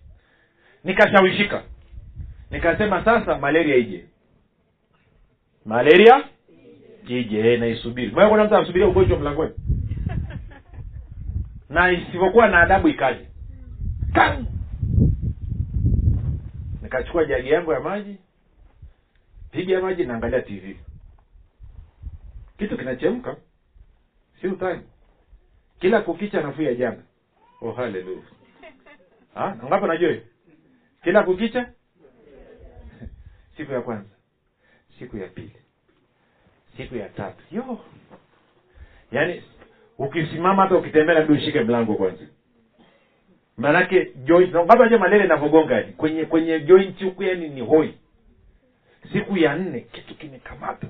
Nikashawishika. 0.84 1.62
Nikasema 2.50 3.04
sasa 3.04 3.38
malaria 3.38 3.76
ije. 3.76 4.04
Malaria 5.64 6.24
ije 7.08 7.52
eh, 7.52 7.60
naisubiri. 7.60 8.08
Mbona 8.10 8.28
kuna 8.28 8.44
mtu 8.44 8.54
anasubiria 8.56 8.88
ugonjwa 8.88 9.18
mlangoni? 9.18 9.52
Na 11.70 11.92
isivyokuwa 11.92 12.48
na 12.48 12.60
adabu 12.60 12.88
ikaje. 12.88 13.26
Nikachukua 16.82 17.24
jagi 17.24 17.50
yangu 17.50 17.72
ya 17.72 17.80
maji 17.80 18.16
piga 19.50 19.80
maji 19.80 20.04
naangalia 20.04 20.40
tv 20.42 20.76
kitu 22.58 22.78
kinachemka. 22.78 23.36
Si 24.40 24.46
utani. 24.48 24.82
Kila 25.80 26.00
kukicha 26.00 26.40
nafuu 26.42 26.62
ya 26.62 26.74
jana. 26.74 27.02
Oh 27.60 27.72
haleluya 27.72 28.22
Ah, 29.34 29.54
ngapi 29.54 29.86
najua 29.86 30.16
kila 31.04 31.22
kukicha? 31.22 31.72
Siku 33.56 33.72
ya 33.72 33.80
kwanza. 33.80 34.08
Siku 34.98 35.16
ya 35.16 35.26
pili. 35.26 35.56
Siku 36.76 36.96
ya 36.96 37.08
tatu. 37.08 37.42
Yo. 37.50 37.80
Yaani 39.12 39.42
ukisimama 39.98 40.62
hata 40.62 40.76
ukitembea 40.76 41.14
labda 41.14 41.34
ushike 41.34 41.60
mlango 41.60 41.94
kwanza. 41.94 42.24
Maanake 43.56 44.12
joint 44.24 44.52
bado 44.52 44.84
aje 44.84 44.96
malaria 44.96 45.36
kwenye 45.96 46.24
kwenye 46.24 46.60
joint 46.60 47.04
huku 47.04 47.22
yani 47.22 47.48
ni 47.48 47.60
hoi 47.60 47.94
siku 49.12 49.36
ya 49.36 49.54
nne 49.56 49.80
kitu 49.80 50.14
kimekamata. 50.14 50.86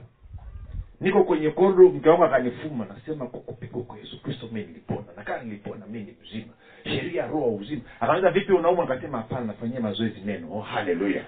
Niko 1.00 1.24
kwenye 1.24 1.50
kondo 1.50 1.82
mke 1.88 2.08
wangu 2.08 2.24
akanifuma 2.24 2.84
nasema 2.84 3.26
kwa 3.26 3.40
kupigwa 3.40 3.82
kwa 3.82 3.98
yesu 3.98 4.22
kristo 4.22 4.48
mi 4.52 4.60
nilipona. 4.60 5.04
Nakaa 5.16 5.42
nilipona 5.42 5.86
mi 5.86 5.98
ni 5.98 6.16
mzima. 6.22 6.52
Sheria 6.84 7.26
roho 7.26 7.54
uzima. 7.54 7.80
Akaniza 8.00 8.30
vipi 8.30 8.52
unauma 8.52 8.82
akasema 8.82 9.18
hapana 9.18 9.46
nafanyia 9.46 9.80
mazoezi 9.80 10.20
neno 10.20 10.48
oh 10.56 10.60
haleluya. 10.60 11.22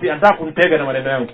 Anataka 0.00 0.36
kunitega 0.36 0.78
na 0.78 0.84
maneno 0.84 1.10
yangu. 1.10 1.32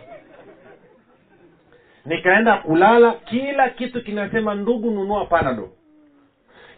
Nikaenda 2.06 2.56
kulala 2.56 3.12
kila 3.12 3.70
kitu 3.70 4.04
kinasema 4.04 4.54
ndugu 4.54 4.90
nunua 4.90 5.24
panado 5.26 5.70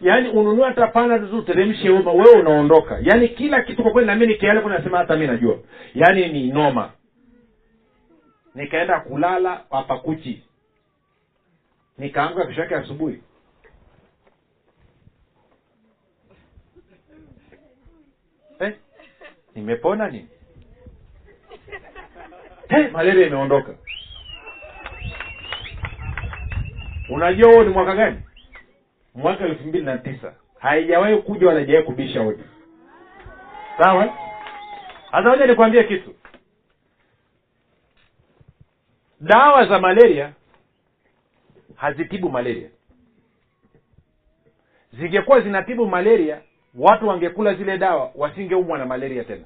yaani 0.01 0.29
ununue 0.29 0.65
hata 0.65 0.87
tu 1.27 1.37
uteremshe 1.37 1.89
uma 1.89 2.11
wewe 2.11 2.39
unaondoka. 2.39 2.99
Yaani 3.01 3.29
kila 3.29 3.61
kitu 3.61 3.83
kwa 3.83 3.91
kweli 3.91 4.07
nami 4.07 4.27
nikiale 4.27 4.61
nasema 4.77 4.97
hata 4.97 5.15
mi 5.15 5.27
najua. 5.27 5.59
Yaani 5.95 6.27
ni 6.29 6.47
noma. 6.47 6.91
Nikaenda 8.55 8.99
kulala 8.99 9.61
hapa 9.71 9.97
kuchi. 9.97 10.43
Nikaamka 11.97 12.45
kesho 12.45 12.61
yake 12.61 12.75
asubuhi. 12.75 13.21
Eh, 18.59 18.75
nimepona 19.55 20.07
nini? 20.09 20.27
Eh, 22.69 22.91
malaria 22.91 23.27
imeondoka. 23.27 23.75
Unajua 27.09 27.51
huo 27.53 27.63
ni 27.63 27.69
mwaka 27.69 27.95
gani 27.95 28.21
mwaka 29.15 29.45
elfu 29.45 29.67
mbili 29.67 29.85
na 29.85 29.97
tisa 29.97 30.33
haijawahi 30.59 31.17
kuja 31.17 31.47
wala 31.47 31.59
haijawahi 31.59 31.85
kubisha 31.85 32.19
hodi 32.23 32.43
sawa? 33.77 34.17
Hasa 35.11 35.29
moja 35.29 35.45
nikwambie 35.47 35.83
kitu. 35.83 36.15
Dawa 39.21 39.65
za 39.65 39.79
malaria 39.79 40.33
hazitibu 41.75 42.29
malaria. 42.29 42.69
Zingekuwa 44.93 45.41
zinatibu 45.41 45.87
malaria 45.87 46.41
watu 46.75 47.07
wangekula 47.07 47.53
zile 47.53 47.77
dawa 47.77 48.11
wasingeumwa 48.15 48.77
na 48.77 48.85
malaria 48.85 49.23
tena. 49.23 49.45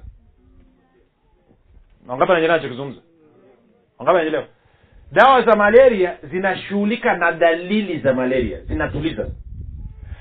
Wangapi 2.06 2.32
anaelewa 2.32 2.56
nachokizungumza? 2.56 3.00
Wangapi 3.98 4.18
anaelewa 4.18 4.46
dawa 5.12 5.42
za 5.42 5.56
malaria 5.56 6.18
zinashughulika 6.22 7.16
na 7.16 7.32
dalili 7.32 7.98
za 7.98 8.14
malaria 8.14 8.60
zinatuliza 8.60 9.28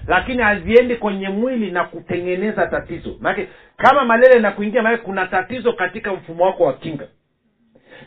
lakini 0.08 0.44
haziendi 0.44 0.96
kwenye 0.96 1.30
mwili 1.30 1.72
na 1.72 1.84
kutengeneza 1.84 2.68
tatizo. 2.68 3.16
Maanake 3.20 3.48
kama 3.78 4.06
malaria 4.06 4.38
inakuingia 4.40 4.82
maanake 4.82 5.04
kuna 5.04 5.26
tatizo 5.28 5.74
katika 5.74 6.14
mfumo 6.14 6.44
wako 6.46 6.64
wa 6.64 6.74
kinga. 6.74 7.08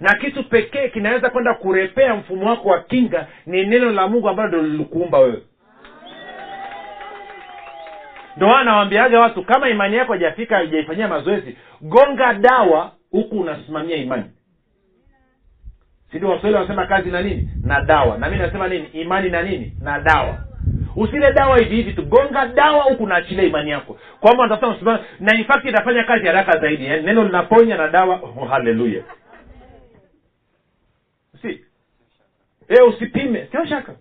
Na 0.01 0.14
kitu 0.14 0.44
pekee 0.44 0.88
kinaweza 0.88 1.30
kwenda 1.30 1.55
kurepea 1.55 2.14
mfumo 2.14 2.51
wako 2.51 2.68
wa 2.68 2.80
kinga 2.82 3.26
ni 3.46 3.64
neno 3.66 3.90
la 3.90 4.09
mungu 4.09 4.28
ambalo 4.28 4.49
ndo 4.49 4.62
lilikuumba 4.62 5.18
wewe. 5.18 5.42
Ndo 8.36 8.49
maana 8.49 8.64
nawambiaga 8.64 9.20
watu 9.20 9.42
kama 9.44 9.68
imani 9.68 9.96
yako 9.96 10.12
haijafika 10.12 10.57
haijaifanyia 10.57 11.09
mazoezi 11.09 11.57
gonga 11.80 12.34
dawa 12.34 12.92
huku 13.11 13.40
unasimamia 13.40 13.96
imani. 13.96 14.24
Sindio 16.12 16.28
waswahili 16.28 16.55
wanasema 16.55 16.86
kazi 16.86 17.11
na 17.11 17.22
nini? 17.22 17.49
Na 17.64 17.80
dawa. 17.80 18.18
Na 18.18 18.30
mi 18.30 18.36
nasema 18.36 18.68
nini? 18.68 18.86
Imani 18.92 19.30
na 19.30 19.42
nini? 19.42 19.72
Na 19.82 20.01
dawa 20.01 20.38
usile 20.99 21.32
dawa 21.32 21.59
hivi 21.59 21.76
hivi 21.76 21.92
tu. 21.92 22.03
Gonga 22.03 22.46
dawa 22.46 22.82
huku 22.82 23.07
naachilia 23.07 23.44
imani 23.44 23.70
yako. 23.70 23.99
Kwamba 24.20 24.42
unatafuta 24.44 24.70
msimamo 24.76 25.05
na 25.20 25.34
in 25.38 25.44
fact 25.44 26.07
kazi 26.07 26.26
haraka 26.26 26.59
zaidi 26.61 26.86
yani 26.86 27.03
neno 27.03 27.24
linaponya 27.24 27.76
na 27.76 27.88
dawa 27.88 28.20
oh, 28.22 28.44
haleluya 28.44 29.03
si? 31.42 31.64
E, 32.68 32.82
usipime 32.82 33.49
sio 33.51 33.66
shaka. 33.66 33.94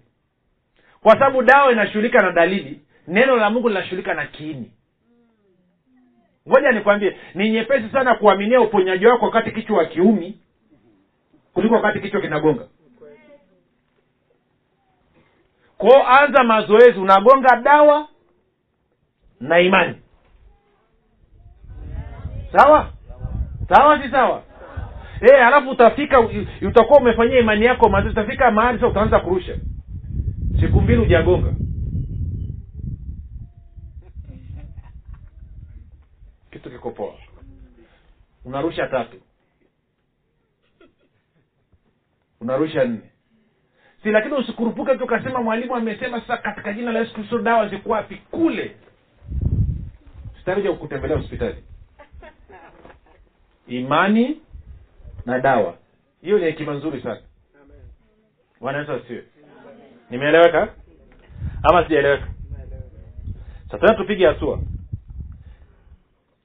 Kwa 1.02 1.14
sababu 1.14 1.42
dawa 1.42 1.72
inashughulika 1.72 2.22
na 2.22 2.32
dalili 2.32 2.82
neno 3.08 3.36
la 3.36 3.50
mungu 3.50 3.68
linashughulika 3.70 4.14
na 4.14 4.26
kiini. 4.26 4.72
Ngoja 6.50 6.72
nikwambie 6.72 7.18
ni 7.36 7.50
nyepesi 7.50 7.90
sana 7.90 8.16
kuaminia 8.16 8.62
uponyaji 8.62 9.06
wako 9.08 9.26
wakati 9.26 9.52
kichwa 9.52 9.78
wa 9.78 9.86
kiumi 9.86 10.40
kuliko 11.54 11.76
wakati 11.76 12.00
kichwa 12.00 12.22
kinagonga 12.22 12.68
kwao 15.78 16.08
anza 16.08 16.44
mazoezi 16.44 17.00
unagonga 17.00 17.56
dawa 17.56 18.08
na 19.40 19.60
imani. 19.60 19.96
Sawa? 22.52 22.94
Sawa 23.70 24.04
si 24.04 24.10
sawa? 24.12 24.44
E, 25.22 25.36
alafu 25.36 25.70
utafika 25.70 26.20
utakuwa 26.68 27.00
umefanyia 27.00 27.40
imani 27.40 27.66
yako 27.66 27.90
mazoezi 27.90 28.20
utafika 28.20 28.52
mahali 28.52 28.78
sasa 28.78 28.88
utaanza 28.92 29.20
kurusha. 29.20 29.58
Siku 30.60 30.82
mbili 30.82 31.00
hujagonga. 31.00 31.54
Kitu 36.52 36.70
kiko 36.72 36.92
poa. 36.92 37.14
Unarusha 38.46 38.88
tatu. 38.88 39.18
Unarusha 42.42 42.84
nne 42.86 43.02
si 44.08 44.12
lakini 44.12 44.34
usikurupuke 44.34 44.96
tu 44.96 45.04
ukasema 45.04 45.42
mwalimu 45.42 45.76
amesema 45.76 46.22
sasa 46.22 46.38
katika 46.38 46.74
jina 46.74 46.92
la 46.92 47.00
yesu 47.00 47.14
kristo 47.14 47.40
dawa 47.40 47.68
ziko 47.68 47.98
kule. 48.32 48.76
Sitakuja 50.40 50.72
kukutembelea 50.72 51.18
hospitali. 51.18 51.56
Imani 53.68 54.42
na 55.26 55.40
dawa. 55.40 55.76
Hiyo 56.22 56.38
ni 56.40 56.46
hekima 56.46 56.74
nzuri 56.74 57.02
sana. 57.02 57.20
Wanaweza 58.62 58.94
wasiwe 58.94 59.24
nimeeleweka? 60.10 60.68
Ama 61.64 61.84
sijaeleweka? 61.84 62.28
Sasa 63.72 63.94
tupige 63.94 64.28
hatua. 64.28 64.60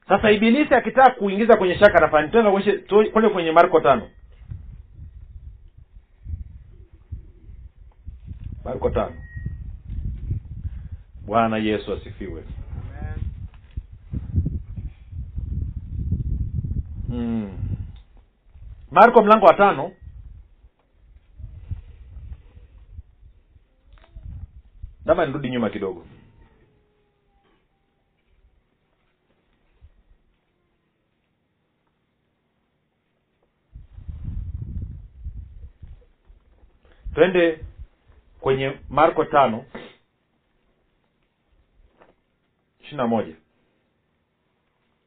Sasa 0.08 0.30
ibilisi 0.30 0.74
akitaka 0.74 1.10
kuingiza 1.10 1.56
kwenye 1.56 1.78
shaka 1.78 2.00
nafani 2.00 2.28
tuende 2.88 3.28
kwenye 3.28 3.52
marko 3.52 3.80
tano 3.80 4.08
marko 8.64 8.90
tano. 8.90 9.16
Bwana 11.26 11.56
yesu 11.58 11.92
asifiwe. 11.92 12.44
Mm. 17.08 17.58
marko 18.90 19.22
mlango 19.22 19.46
wa 19.46 19.54
tano. 19.54 19.92
Labda 25.04 25.26
nirudi 25.26 25.50
nyuma 25.50 25.70
kidogo. 25.70 26.06
Twende 37.14 37.64
kwenye 38.42 38.72
marko 38.90 39.24
tano 39.24 39.64
ishiri 42.84 43.02
moja 43.08 43.34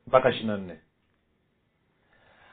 mpaka 0.07 0.29
ishiri 0.29 0.47
na 0.47 0.57
nne. 0.57 0.75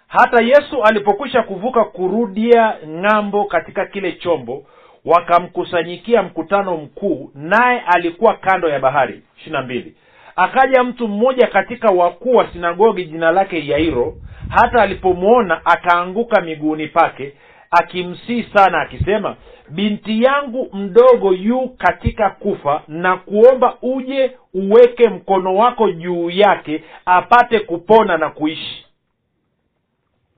Hata 0.08 0.42
yesu 0.44 0.82
alipokwisha 0.82 1.42
kuvuka 1.42 1.84
kurudia 1.84 2.76
ng'ambo 2.86 3.44
katika 3.44 3.86
kile 3.86 4.12
chombo 4.12 4.66
wakamkusanyikia 5.04 6.22
mkutano 6.22 6.76
mkuu 6.76 7.30
naye 7.34 7.80
alikuwa 7.80 8.34
kando 8.36 8.68
ya 8.68 8.80
bahari. 8.80 9.22
Ishiri 9.36 9.52
na 9.52 9.62
mbili. 9.62 9.96
Akaja 10.36 10.84
mtu 10.84 11.08
mmoja 11.08 11.46
katika 11.46 11.88
wakuu 11.88 12.34
wa 12.34 12.52
sinagogi 12.52 13.04
jina 13.04 13.30
lake 13.30 13.66
yairo. 13.66 14.14
Hata 14.48 14.82
alipomwona 14.82 15.66
akaanguka 15.66 16.40
miguuni 16.40 16.88
pake 16.88 17.34
akimsii 17.72 18.42
sana 18.54 18.80
akisema 18.80 19.36
binti 19.68 20.22
yangu 20.22 20.70
mdogo 20.72 21.32
yu 21.32 21.68
katika 21.68 22.30
kufa 22.30 22.82
na 22.88 23.16
kuomba 23.16 23.76
uje 23.82 24.36
uweke 24.54 25.08
mkono 25.08 25.54
wako 25.56 25.90
juu 25.90 26.30
yake 26.30 26.84
apate 27.04 27.60
kupona 27.60 28.16
na 28.18 28.30
kuishi. 28.30 28.86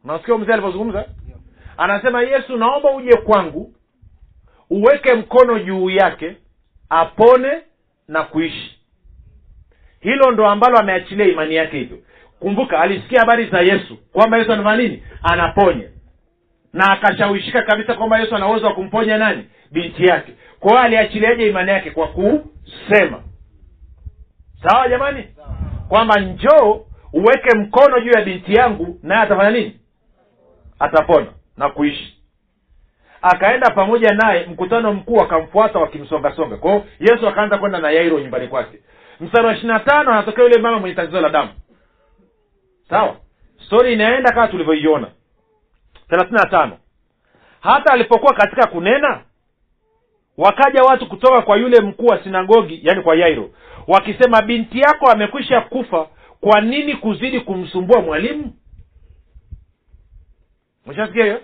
Unasikia 0.05 0.39
mzee 0.39 0.53
alivyozungumza? 0.53 1.05
Anasema 1.77 2.23
yesu 2.23 2.57
naomba 2.57 2.91
uje 2.91 3.17
kwangu 3.17 3.75
uweke 4.71 5.15
mkono 5.15 5.59
juu 5.59 5.91
yake 5.91 6.37
apone 6.89 7.51
na 8.09 8.23
kuishi. 8.23 8.79
Hilo 10.01 10.31
ndo 10.31 10.47
ambalo 10.47 10.79
ameachilia 10.79 11.27
imani 11.27 11.55
yake 11.55 11.79
hivyo. 11.79 11.99
Kumbuka 12.41 12.81
alisikia 12.81 13.21
habari 13.21 13.47
za 13.47 13.61
yesu 13.61 13.97
kwamba 14.13 14.39
yesu 14.39 14.53
anafanya 14.53 14.83
nini? 14.83 15.03
Anaponya 15.23 15.89
na 16.75 16.91
akashawishika 16.91 17.63
kabisa 17.63 17.95
kwamba 17.95 18.19
yesu 18.19 18.37
ana 18.37 18.49
uwezo 18.49 18.67
wa 18.67 18.75
kumponya 18.75 19.19
nani? 19.19 19.47
Binti 19.71 20.05
yake. 20.07 20.33
Kwa 20.61 20.71
hiyo 20.71 20.83
aliachiliaje 20.83 21.49
imani 21.49 21.71
yake? 21.71 21.91
Kwa 21.91 22.09
kusema. 22.09 23.23
Sawa 24.63 24.89
jamani? 24.89 25.25
Kwamba 25.89 26.21
njoo 26.21 26.87
uweke 27.13 27.57
mkono 27.59 28.01
juu 28.01 28.11
ya 28.11 28.25
binti 28.25 28.55
yangu 28.55 28.99
naye 29.03 29.23
atafanya 29.23 29.51
nini? 29.51 29.81
Atapona 30.79 31.27
na 31.57 31.69
kuishi. 31.71 32.19
Akaenda 33.23 33.71
pamoja 33.71 34.09
naye 34.15 34.47
mkutano 34.47 34.93
mkuu 34.93 35.21
akamfuata 35.21 35.79
wakimsongasonga. 35.79 36.57
Kwao 36.57 36.85
yesu 37.01 37.29
akaanza 37.29 37.59
kwenda 37.59 37.79
na 37.79 37.91
yairo 37.91 38.21
nyumbani 38.21 38.49
kwake. 38.49 38.79
Mstari 39.21 39.47
wa 39.47 39.53
ishiri 39.53 39.69
na 39.69 39.81
tano 39.81 40.13
anatokea 40.13 40.45
yule 40.45 40.61
mama 40.61 40.79
mwenye 40.79 40.95
tatizo 40.95 41.21
la 41.21 41.29
damu. 41.29 41.51
Sawa? 42.91 43.17
Stori 43.67 43.93
inaenda 43.93 44.33
kama 44.33 44.49
tulivyoiona 44.49 45.07
thelathini 46.09 46.39
na 46.39 46.47
tano. 46.51 46.79
Hata 47.61 47.93
alipokuwa 47.93 48.35
katika 48.35 48.67
kunena 48.67 49.23
wakaja 50.37 50.83
watu 50.83 51.09
kutoka 51.09 51.43
kwa 51.43 51.57
yule 51.57 51.81
mkuu 51.81 52.07
wa 52.07 52.23
sinagogi 52.25 52.81
yani 52.83 53.03
kwa 53.03 53.17
yairo 53.17 53.51
wakisema 53.87 54.43
binti 54.43 54.79
yako 54.81 55.11
amekwisha 55.11 55.61
kufa 55.61 56.09
kwa 56.41 56.61
nini 56.61 56.95
kuzidi 56.97 57.41
kumsumbua 57.41 58.01
mwalimu? 58.03 58.55
Mshasikia 60.87 61.25
hiyo? 61.25 61.41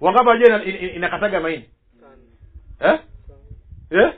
Wangapi 0.00 0.28
wajua 0.28 0.46
ina- 0.48 0.64
ina- 0.64 0.92
inakataga 0.92 1.40
maini? 1.40 1.64
Eh? 2.80 2.98
eh? 3.90 4.12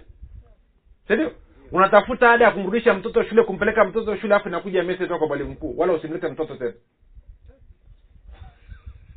sindio 1.08 1.32
unatafuta 1.72 2.30
ada 2.32 2.44
ya 2.44 2.50
kumrudisha 2.50 2.94
mtoto 2.94 3.22
shule 3.24 3.42
kumpeleka 3.42 3.84
mtoto 3.84 4.16
shule 4.16 4.34
afu 4.34 4.48
inakuja 4.48 4.82
message 4.82 5.06
toka 5.06 5.18
kwa 5.18 5.26
mwalimu 5.28 5.50
mkuu 5.50 5.74
wala 5.78 5.92
usimlete 5.92 6.28
mtoto 6.28 6.56
tena 6.56 6.72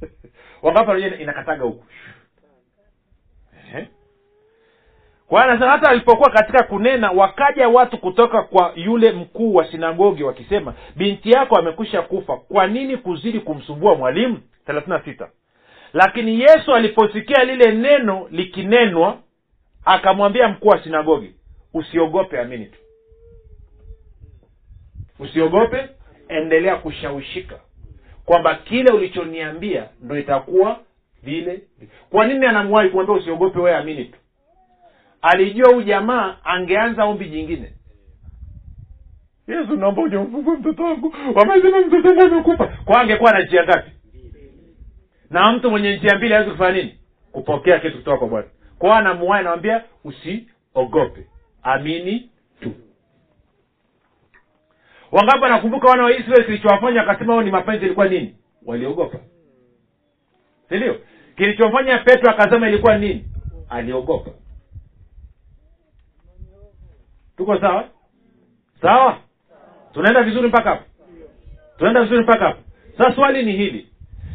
wangapi 0.62 1.24
inakataga 1.24 1.64
huku. 1.64 1.86
Eh? 3.76 3.88
hata 5.60 5.89
alipokuwa 5.89 6.30
katika 6.30 6.64
kunena 6.64 7.12
wakaja 7.12 7.70
watu 7.70 7.98
kutoka 7.98 8.41
kwa 8.43 8.72
yule 8.76 9.12
mkuu 9.12 9.54
wa 9.56 9.72
sinagogi 9.72 10.24
wakisema 10.24 10.74
binti 10.96 11.32
yako 11.32 11.56
amekwisha 11.56 12.02
kufa 12.02 12.38
kwa 12.38 12.68
nini 12.68 12.98
kuzidi 12.98 13.39
kumsumbua 13.39 13.96
mwalimu? 13.96 14.39
Thelathini 14.66 14.98
na 14.98 15.04
sita. 15.04 15.30
Lakini 15.93 16.39
yesu 16.41 16.76
aliposikia 16.76 17.43
lile 17.43 17.72
neno 17.72 18.28
likinenwa 18.32 19.18
akamwambia 19.86 20.48
mkuu 20.48 20.68
wa 20.68 20.84
sinagogi 20.84 21.34
usiogope 21.74 22.39
amini 22.39 22.66
tu. 22.66 22.80
Usiogope 25.20 25.89
endelea 26.28 26.76
kushawishika 26.76 27.60
kwamba 28.26 28.55
kile 28.55 28.91
ulichoniambia 28.93 29.89
ndo 30.01 30.19
itakuwa 30.19 30.80
vile 31.23 31.61
kwa 32.09 32.28
nini 32.28 32.45
anamwahi 32.45 32.89
kumwambia 32.89 33.15
usiogope 33.15 33.59
wewe 33.59 33.78
amini 33.78 34.05
tu? 34.05 34.17
Alijua 35.21 35.69
huyu 35.73 35.82
jamaa 35.84 36.36
angeanza 36.43 37.05
ombi 37.05 37.26
jingine. 37.30 37.73
Yesu 39.47 39.76
naomba 39.76 40.01
ujamfufue 40.01 40.57
mtoto 40.57 40.84
wangu. 40.84 41.15
Wamesema 41.36 41.80
mtoto 41.80 42.07
wangu 42.07 42.21
amekufa. 42.21 42.67
Kwa 42.86 43.01
angekuwa 43.01 43.32
na 43.32 43.43
njia 43.45 43.63
ngapi? 43.63 43.91
Na 45.30 45.51
mtu 45.51 45.71
mwenye 45.71 45.97
njia 45.97 46.17
mbili 46.17 46.34
awezi 46.34 46.51
kufanya 46.51 46.78
nini? 46.78 46.99
Kupokea 47.32 47.80
kitu 47.80 47.97
kutoka 47.97 48.17
kwa 48.17 48.28
bwana. 48.28 48.47
Kwao 48.80 48.93
anamuwai 48.93 49.39
anawambia 49.39 49.84
usiogope. 50.03 51.28
Amini 51.63 52.30
wangapi 55.16 55.43
wanakumbuka 55.43 55.88
wana 55.89 56.03
wa 56.03 56.11
israeli 56.18 56.43
kilichowafanya 56.45 57.01
akasema 57.01 57.34
huo 57.34 57.43
ni 57.43 57.51
mapenzi 57.51 57.86
ilikuwa 57.86 58.07
nini? 58.07 58.36
Waliogopa. 58.66 59.18
Sindio 60.70 60.99
kilichomfanya 61.38 61.97
petro 61.97 62.32
akasema 62.32 62.70
ilikuwa 62.70 62.97
nini? 62.97 63.26
Aliogopa. 63.70 64.32
Tuko 67.38 67.59
sawa? 67.59 67.89
Sawa? 68.82 69.18
Tunaenda 69.93 70.24
vizuri 70.24 70.47
mpaka 70.47 70.70
hapo? 70.70 70.84
Tunaenda 71.78 72.01
vizuri 72.03 72.24
mpaka 72.24 72.45
hapo? 72.45 72.61
Sasa 72.97 73.16
swali 73.16 73.43
ni 73.43 73.51
hili. 73.51 73.88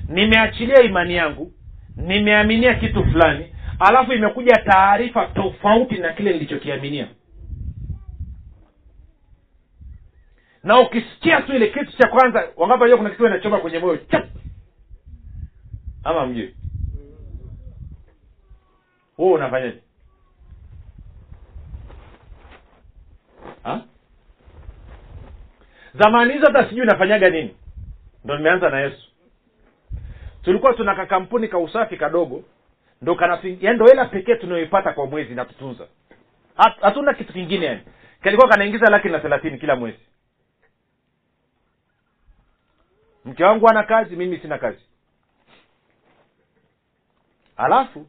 Nimeachilia 0.08 0.82
imani 0.82 1.14
yangu 1.14 1.52
nimeaminia 1.96 2.74
kitu 2.74 3.04
fulani 3.04 3.54
alafu 3.78 4.12
imekuja 4.12 4.56
taarifa 4.56 5.26
tofauti 5.26 5.94
na 5.98 6.12
kile 6.12 6.32
nilichokiaminia 6.32 7.08
na 10.64 10.80
ukisikia 10.80 11.40
tu 11.42 11.52
ile 11.52 11.66
kitu 11.68 11.96
cha 11.96 12.08
kwanza 12.08 12.48
wangapi 12.56 12.80
najua 12.82 12.96
kuna 12.98 13.10
kitu 13.10 13.26
inachoma 13.26 13.60
kwenye 13.60 13.78
moyo 13.78 13.96
chap! 13.96 14.24
Ama 16.04 16.26
mjui? 16.26 16.54
Huo 19.16 19.32
unafanyaje? 19.32 19.78
Zamani 25.94 26.32
hizo 26.32 26.46
hata 26.46 26.68
sijui 26.68 26.80
unafanyaga 26.82 27.30
nini. 27.30 27.54
Ndo 28.24 28.36
nimeanza 28.36 28.70
na 28.70 28.80
yesu. 28.80 29.10
Tulikuwa 30.42 30.74
tuna 30.74 30.94
kakampuni 30.94 31.48
ka 31.48 31.58
usafi 31.58 31.96
kadogo 31.96 32.44
ndo 33.02 33.14
yaani 33.60 33.76
ndo 33.76 33.86
hela 33.86 34.04
pekee 34.04 34.34
tunayoipata 34.34 34.92
kwa 34.92 35.06
mwezi 35.06 35.34
natutunza 35.34 35.86
Hat- 36.58 36.80
hatuna 36.80 37.14
kitu 37.14 37.32
kingine 37.32 37.66
yani 37.66 37.80
kalikuwa 38.22 38.48
kanaingiza 38.48 38.90
laki 38.90 39.08
na 39.08 39.18
thelathini 39.18 39.58
kila 39.58 39.76
mwezi 39.76 39.98
mke 43.24 43.44
wangu 43.44 43.68
ana 43.68 43.82
kazi 43.82 44.16
mimi 44.16 44.38
sina 44.38 44.58
kazi. 44.58 44.80
Alafu 47.56 48.06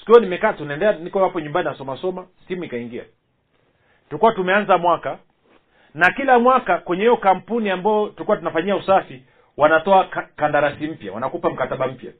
sikio 0.00 0.20
nimekaa 0.20 0.52
tunaendelea 0.52 0.98
niko 0.98 1.18
hapo 1.24 1.40
nyumbani 1.40 1.68
nasomasoma 1.68 2.26
simu 2.48 2.64
ikaingia. 2.64 3.04
Tulikuwa 4.08 4.32
tumeanza 4.32 4.78
mwaka 4.78 5.18
na 5.94 6.10
kila 6.12 6.38
mwaka 6.38 6.78
kwenye 6.78 7.02
hiyo 7.02 7.16
kampuni 7.16 7.70
ambayo 7.70 8.08
tulikuwa 8.08 8.36
tunafanyia 8.36 8.76
usafi 8.76 9.22
wanatoa 9.56 10.04
kandarasi 10.36 10.86
mpya 10.86 11.12
wanakupa 11.12 11.50
mkataba 11.50 11.86
mpya. 11.86 12.12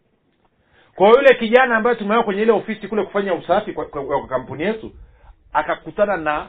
Kwa 0.94 1.08
yule 1.08 1.34
kijana 1.34 1.76
ambaye 1.76 1.96
tumewa 1.96 2.22
kwenye 2.22 2.42
ile 2.42 2.52
ofisi 2.52 2.88
kule 2.88 3.04
kufanya 3.04 3.34
usafi 3.34 3.72
kwa, 3.72 3.84
kwa, 3.84 4.04
kwa 4.04 4.26
kampuni 4.26 4.62
yetu 4.62 4.92
akakutana 5.52 6.16
na 6.16 6.48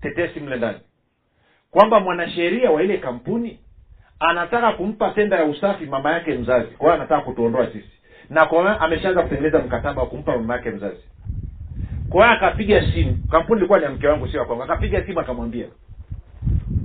tetesi 0.00 0.40
mle 0.40 0.56
ndani. 0.56 0.78
Kwamba 1.70 2.00
mwanasheria 2.00 2.70
wa 2.70 2.82
ile 2.82 2.98
kampuni 2.98 3.60
anataka 4.20 4.72
kumpa 4.72 5.10
tenda 5.10 5.36
ya 5.36 5.44
usafi 5.44 5.86
mama 5.86 6.12
yake 6.12 6.34
mzazi. 6.34 6.66
Kwa 6.66 6.86
hiyo 6.86 6.94
anataka 6.94 7.20
kutuondoa 7.24 7.66
sisi. 7.66 7.90
Na 8.30 8.46
kwa 8.46 8.80
ameshaanza 8.80 9.22
kutengeneza 9.22 9.58
mkataba 9.58 10.02
wa 10.02 10.08
kumpa 10.08 10.36
mama 10.36 10.54
yake 10.54 10.70
mzazi. 10.70 11.00
Kwa 12.10 12.24
hiyo 12.26 12.36
akapiga 12.36 12.92
simu. 12.92 13.18
Kampuni 13.30 13.58
ilikuwa 13.58 13.78
ni 13.78 13.88
mke 13.88 14.06
wangu 14.08 14.28
sio 14.28 14.44
kwangu. 14.44 14.62
Akapiga 14.62 15.06
simu 15.06 15.20
akamwambia. 15.20 15.66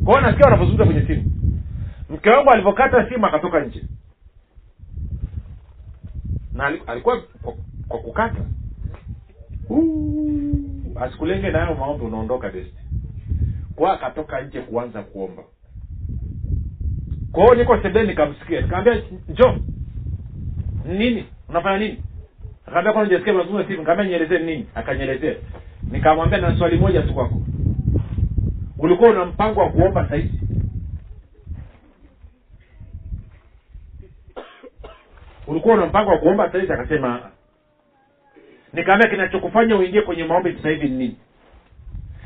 Kwa 0.05 0.13
hiyo 0.13 0.21
nasikia 0.21 0.45
wanavyozungumza 0.45 0.85
kwenye 0.93 1.07
simu. 1.07 1.31
Mke 2.09 2.29
wangu 2.29 2.49
alivyokata 2.49 3.09
simu 3.09 3.25
akatoka 3.25 3.59
nje. 3.59 3.83
Na 6.53 6.65
alikuwa 6.87 7.21
kwa, 7.41 7.53
kwa 7.87 7.99
kukata. 7.99 8.41
Asikulenge 11.01 11.49
nayo 11.49 11.75
maombi 11.75 12.05
unaondoka 12.05 12.49
besti. 12.49 12.77
Kwa 13.75 13.93
akatoka 13.93 14.41
nje 14.41 14.61
kuanza 14.61 15.01
kuomba 15.03 15.43
kwa 17.35 17.43
hiyo 17.43 17.55
niko 17.55 17.77
sebeni 17.81 18.07
nikamsikia. 18.07 18.61
Nikamwambia 18.61 19.03
njo 19.29 19.57
nini? 20.85 21.25
Unafanya 21.49 21.77
nini? 21.77 22.03
Akaambia 22.65 22.93
kwani 22.93 23.09
jesikia 23.09 23.33
unazungumza 23.33 23.67
simu 23.67 23.79
nikamwambia 23.79 24.17
nielezee 24.17 24.45
nini? 24.45 24.67
Akanielezea. 24.75 25.35
Nikamwambia 25.91 26.39
na 26.41 26.57
swali 26.57 26.77
moja 26.77 27.01
tu 27.01 27.13
kwako. 27.13 27.41
Ulikuwa 28.79 29.09
una 29.09 29.25
mpango 29.25 29.59
wa 29.59 29.69
kuomba 29.69 30.09
sahizi 30.09 30.39
ulikuwa 35.47 35.75
una 35.75 35.85
mpango 35.85 36.11
wa 36.11 36.17
kuomba 36.17 36.51
sahizi 36.51 36.73
akasema 36.73 37.31
nikaambia 38.73 39.09
kinachokufanya 39.09 39.75
uingie 39.77 40.01
kwenye 40.01 40.23
maombi 40.23 40.53
sasa 40.53 40.69
hivi 40.69 40.89
ni 40.89 40.97
nini? 40.97 41.17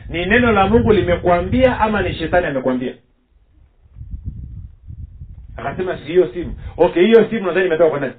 Ni 0.09 0.25
neno 0.25 0.51
la 0.51 0.67
mungu 0.67 0.93
limekwambia 0.93 1.79
ama 1.79 2.01
ni 2.01 2.13
shetani 2.13 2.47
amekwambia 2.47 2.93
akasema 5.59 5.95
hiyo 5.95 6.27
simu. 6.33 6.55
Okay 6.77 7.05
hiyo 7.05 7.29
simu 7.29 7.45
nadhani 7.47 7.65
imetoka 7.67 7.89
kwa 7.89 7.99
nani 7.99 8.13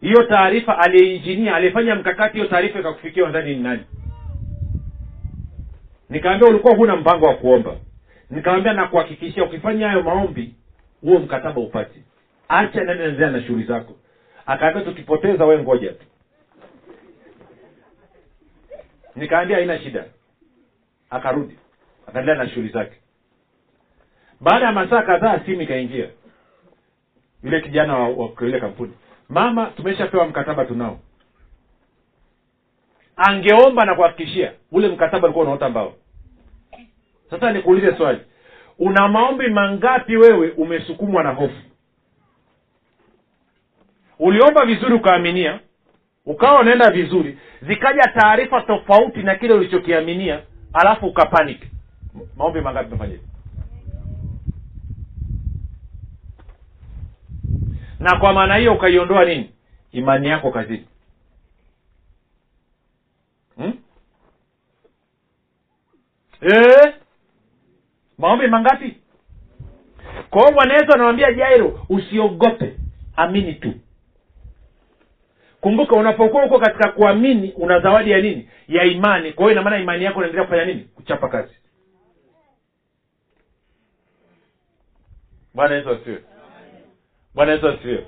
hiyo 0.00 0.22
taarifa 0.22 0.78
aliyeinjinia 0.78 1.56
aliyefanya 1.56 1.94
mkakati 1.94 2.34
hiyo 2.36 2.46
taarifa 2.48 2.80
ikakufikia 2.80 3.24
nadhani 3.26 3.54
ni 3.56 3.62
nani? 3.62 3.82
Nikaambia 6.10 6.48
ulikuwa 6.48 6.76
huna 6.76 6.96
mpango 6.96 7.26
wa 7.26 7.34
kuomba. 7.34 7.76
Nikamwambia 8.30 8.72
nakuhakikishia 8.72 9.44
ukifanya 9.44 9.88
hayo 9.88 10.02
maombi 10.02 10.54
huo 11.00 11.18
mkataba 11.18 11.60
upati 11.60 12.02
acha 12.48 12.84
nani 12.84 13.02
endelea 13.02 13.30
na 13.30 13.42
shughuli 13.42 13.64
zako. 13.64 13.96
Akaambia 14.46 14.82
tukipoteza 14.84 15.44
we 15.44 15.58
ngoja 15.58 15.92
tu. 15.92 16.04
Nikaambia 19.16 19.56
haina 19.56 19.78
shida. 19.78 20.04
Akarudi. 21.10 21.56
Akaendelea 22.06 22.44
na 22.44 22.48
shughuli 22.50 22.68
zake 22.68 22.99
baada 24.40 24.66
ya 24.66 24.72
masaa 24.72 25.02
kadhaa 25.02 25.40
simu 25.46 25.62
ikaingia. 25.62 26.08
Yule 27.44 27.60
kijana 27.60 27.96
wa, 27.98 28.08
wa 28.08 28.32
ile 28.40 28.60
kampuni. 28.60 28.92
Mama 29.28 29.66
tumeshapewa 29.66 30.26
mkataba 30.26 30.64
tunao. 30.64 30.98
Angeomba 33.16 33.84
na 33.84 33.94
kuhakikishia 33.94 34.52
ule 34.72 34.88
mkataba 34.88 35.24
ulikuwa 35.24 35.44
unaota 35.44 35.68
mbao. 35.68 35.94
Sasa 37.30 37.52
nikuulize 37.52 37.96
swali. 37.96 38.20
Una 38.78 39.08
maombi 39.08 39.48
mangapi 39.48 40.16
wewe 40.16 40.50
umesukumwa 40.50 41.22
na 41.22 41.30
hofu? 41.30 41.60
Uliomba 44.18 44.64
vizuri 44.66 44.94
ukaaminia 44.94 45.60
ukawa 46.26 46.60
unaenda 46.60 46.90
vizuri 46.90 47.38
zikaja 47.62 48.02
taarifa 48.02 48.60
tofauti 48.60 49.22
na 49.22 49.34
kile 49.34 49.54
ulichokiaminia 49.54 50.42
alafu 50.72 51.06
ukapanic. 51.06 51.60
Maombi 52.36 52.60
mangapi 52.60 52.88
umefanya? 52.88 53.12
hivyo 53.12 53.29
na 58.00 58.16
kwa 58.18 58.32
maana 58.32 58.56
hiyo 58.56 58.74
ukaiondoa 58.74 59.24
nini? 59.24 59.50
Imani 59.92 60.28
yako 60.28 60.50
kazini 60.50 60.86
hmm? 63.56 63.78
e? 66.42 66.94
maombi 68.18 68.46
mangapi? 68.46 68.96
Kwa 70.30 70.40
hiyo 70.42 70.54
bwana 70.54 70.74
yesu 70.74 70.92
anamwambia 70.92 71.32
jairo 71.32 71.86
usiogope 71.88 72.76
amini 73.16 73.54
tu. 73.54 73.72
Kumbuka 75.60 75.96
unapokuwa 75.96 76.42
huko 76.42 76.58
katika 76.58 76.92
kuamini 76.92 77.52
una 77.52 77.80
zawadi 77.80 78.10
ya 78.10 78.20
nini? 78.20 78.48
Ya 78.68 78.84
imani. 78.84 79.32
Kwa 79.32 79.44
hiyo 79.44 79.52
inamaana 79.52 79.78
imani 79.78 80.04
yako 80.04 80.18
inaendelea 80.18 80.44
kufanya 80.44 80.64
nini? 80.64 80.80
Kuchapa 80.84 81.28
kazi. 81.28 81.54
Bwana 85.54 85.74
yesu 85.74 85.90
asifiwe 85.90 86.22
bwana 87.34 87.52
yesu 87.52 87.68
asifiwe. 87.68 88.06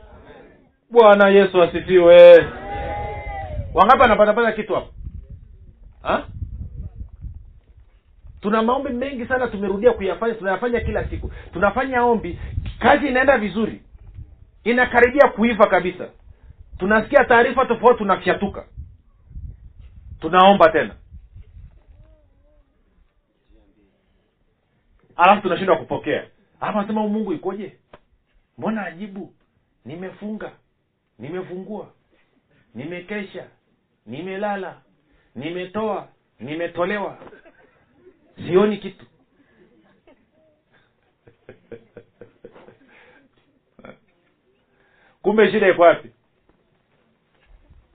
Bwana 0.90 1.28
yesu 1.28 1.62
asifiwe. 1.62 2.46
Wangapi 3.74 4.02
anapatapata 4.04 4.52
kitu 4.52 4.74
hapo? 4.74 4.88
Ha? 6.02 6.26
tuna 8.40 8.62
maombi 8.62 8.90
mengi 8.92 9.26
sana 9.26 9.48
tumerudia 9.48 9.92
kuyafanya 9.92 10.34
tunayafanya 10.34 10.80
kila 10.80 11.08
siku. 11.08 11.30
Tunafanya 11.52 12.02
ombi 12.04 12.38
kazi 12.78 13.06
inaenda 13.08 13.38
vizuri. 13.38 13.82
Inakaribia 14.64 15.28
kuiva 15.28 15.66
kabisa. 15.66 16.08
Tunasikia 16.78 17.24
taarifa 17.24 17.66
tofauti 17.66 17.98
tunafyatuka. 17.98 18.64
Tunaomba 20.20 20.68
tena. 20.68 20.94
Alafu 25.16 25.42
tunashindwa 25.42 25.76
kupokea. 25.76 26.24
Alafu 26.60 26.78
anasema 26.78 27.08
mungu 27.08 27.32
ikoje 27.32 27.76
mbona 28.58 28.86
ajibu? 28.86 29.34
Nimefunga 29.84 30.52
nimefungua 31.18 31.92
nimekesha 32.74 33.46
nimelala 34.06 34.80
nimetoa 35.34 36.08
nimetolewa. 36.40 37.18
Sioni 38.36 38.76
kitu. 38.78 39.06
Kumbe 45.22 45.50
shida 45.50 45.68
iko 45.68 45.82
wapi? 45.82 46.08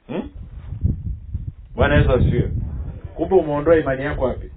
Hmm? 0.07 0.29
bwana 1.75 1.95
yesu 1.95 2.11
asifiwe. 2.11 2.51
Kumbe 3.15 3.35
umeondoa 3.35 3.75
imani 3.77 4.03
yako 4.03 4.25
wapi? 4.25 4.51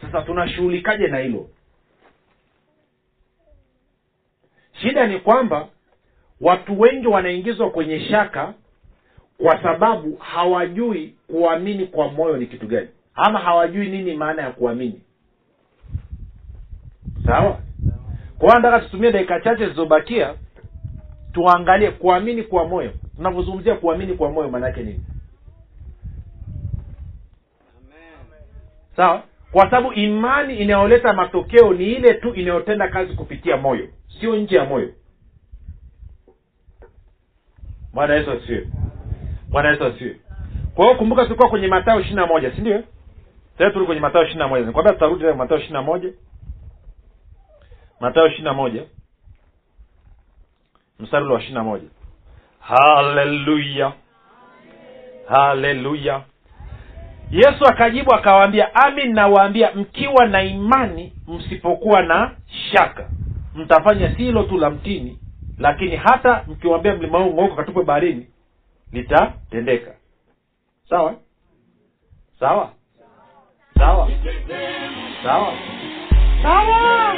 Sasa 0.00 0.22
tunashughulikaje 0.22 1.08
na 1.08 1.18
hilo 1.18 1.50
shida 4.82 5.06
ni 5.06 5.18
kwamba 5.20 5.68
watu 6.40 6.80
wengi 6.80 7.06
wanaingizwa 7.06 7.70
kwenye 7.70 8.00
shaka 8.00 8.54
kwa 9.38 9.62
sababu 9.62 10.16
hawajui 10.16 11.14
kuamini 11.26 11.86
kwa 11.86 12.08
moyo 12.12 12.36
ni 12.36 12.46
kitu 12.46 12.66
gani. 12.66 12.88
Ama 13.14 13.38
hawajui 13.38 13.88
nini 13.88 14.14
maana 14.14 14.42
ya 14.42 14.50
kuamini. 14.50 15.00
Sawa? 17.26 17.58
Kwa 18.38 18.48
hiyo 18.48 18.60
nataka 18.60 18.80
tutumie 18.80 19.12
dakika 19.12 19.40
chache 19.40 19.64
zilizobakia 19.64 20.34
tuangalie 21.32 21.90
kuamini 21.90 22.42
kwa 22.42 22.68
moyo. 22.68 22.92
Tunavyozungumzia 23.16 23.74
kuamini 23.74 24.14
kwa 24.14 24.30
moyo 24.30 24.48
maana 24.48 24.66
yake 24.66 24.82
nini? 24.82 25.00
Sawa? 28.96 29.22
Kwa 29.52 29.64
sababu 29.70 29.92
imani 29.92 30.56
inayoleta 30.58 31.12
matokeo 31.12 31.72
ni 31.72 31.84
ile 31.92 32.14
tu 32.14 32.34
inayotenda 32.34 32.88
kazi 32.88 33.14
kupitia 33.14 33.56
moyo 33.56 33.88
sio 34.20 34.36
nje 34.36 34.56
ya 34.56 34.64
moyo. 34.64 34.92
Bwana 37.92 38.14
yesu 38.14 38.30
asifiwe. 38.30 38.68
Bwana 39.48 39.68
yesu 39.70 39.84
asifiwe. 39.84 40.16
Kwa 40.74 40.84
hiyo 40.84 40.98
kumbuka 40.98 41.22
tulikuwa 41.24 41.48
kwenye 41.48 41.66
matayo 41.68 42.00
ishiri 42.00 42.16
na 42.16 42.26
moja 42.26 42.54
si 42.54 42.60
ndio? 42.60 42.84
Sasa 43.58 43.70
tuli 43.70 43.86
kwenye 43.86 44.00
matayo 44.00 44.24
ishiri 44.24 44.38
na 44.38 44.48
moja. 44.48 44.66
Nikwambia 44.66 44.92
tutarudi 44.92 45.24
tena 45.24 45.44
ishiri 45.56 45.72
na 45.72 45.82
moja. 45.82 46.08
Matayo 48.00 48.26
ishiri 48.26 48.42
na 48.44 48.52
moja. 48.52 48.82
Mstari 50.98 51.24
ule 51.24 51.34
wa 51.34 51.40
ishiri 51.40 51.54
na 51.54 51.62
moja. 51.64 51.88
Haleluya. 52.60 53.92
Haleluya. 55.28 56.22
Yesu 57.30 57.64
akajibu 57.64 58.14
akawaambia 58.14 58.74
amin 58.74 59.14
nawaambia 59.14 59.72
mkiwa 59.74 60.26
na 60.26 60.42
imani 60.42 61.12
msipokuwa 61.28 62.02
na 62.02 62.36
shaka 62.72 63.08
mtafanya 63.54 64.10
si 64.16 64.22
hilo 64.22 64.42
tu 64.42 64.58
la 64.58 64.70
mtini 64.70 65.18
lakini 65.58 65.96
hata 65.96 66.44
mkiwambia 66.48 66.94
mlima 66.96 67.18
huu 67.18 67.34
ng'oka 67.34 67.54
katupwe 67.56 67.84
baharini 67.84 68.26
litatendeka. 68.92 69.90
Sawa? 70.88 71.14
Sawa? 72.40 72.70
Sawa? 73.78 74.08
Sawa? 75.22 75.52
Sawa! 76.42 77.14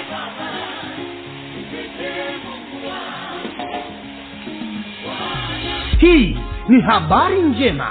Hii 5.99 6.37
ni 6.69 6.81
habari 6.81 7.43
njema 7.43 7.91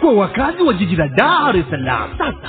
kwa 0.00 0.12
wakazi 0.12 0.62
wa 0.62 0.74
jiji 0.74 0.96
la 0.96 1.08
dar 1.08 1.56
es 1.56 1.64
salaam. 1.70 2.18
Sasa 2.18 2.48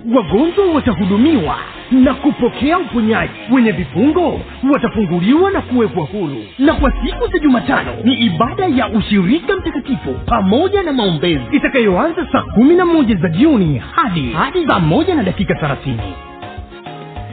wagonjwa 0.15 0.65
watahudumiwa 0.73 1.55
na 1.91 2.13
kupokea 2.13 2.79
uponyaji. 2.79 3.33
Wenye 3.51 3.71
vifungo 3.71 4.41
watafunguliwa 4.73 5.51
na 5.51 5.61
kuwekwa 5.61 6.05
huru. 6.05 6.43
Na 6.59 6.73
kwa 6.73 6.91
siku 7.05 7.27
za 7.27 7.39
jumatano 7.39 7.91
ni 8.03 8.13
ibada 8.13 8.65
ya 8.65 8.89
ushirika 8.89 9.55
mtakatifu 9.55 10.13
pamoja 10.25 10.83
na 10.83 10.93
maombezi. 10.93 11.43
Itakayoanza 11.51 12.27
saa 12.31 12.41
kumi 12.41 12.75
na 12.75 12.85
moja 12.85 13.15
za 13.15 13.29
jioni 13.29 13.77
hadi 13.95 14.31
hadi 14.31 14.67
saa 14.67 14.79
moja 14.79 15.15
na 15.15 15.23
dakika 15.23 15.55
thelathini. 15.55 16.13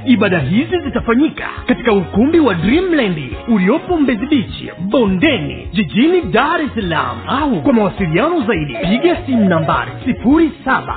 Ibada 0.07 0.39
hizi 0.39 0.79
zitafanyika 0.85 1.49
katika 1.67 1.93
ukumbi 1.93 2.41
wa 2.41 2.55
dreamland 2.55 3.19
uliopo 3.49 3.97
mbezi 3.97 4.27
bichi 4.27 4.71
bondeni 4.81 5.69
jijini 5.73 6.21
dar 6.23 6.61
es 6.63 6.75
salaam. 6.75 7.17
Au 7.29 7.63
kwa 7.63 7.73
mawasiliano 7.73 8.41
zaidi 8.47 8.75
piga 8.75 9.17
simu 9.27 9.49
nambari 9.49 9.91
sifuri 10.05 10.51
saba 10.65 10.97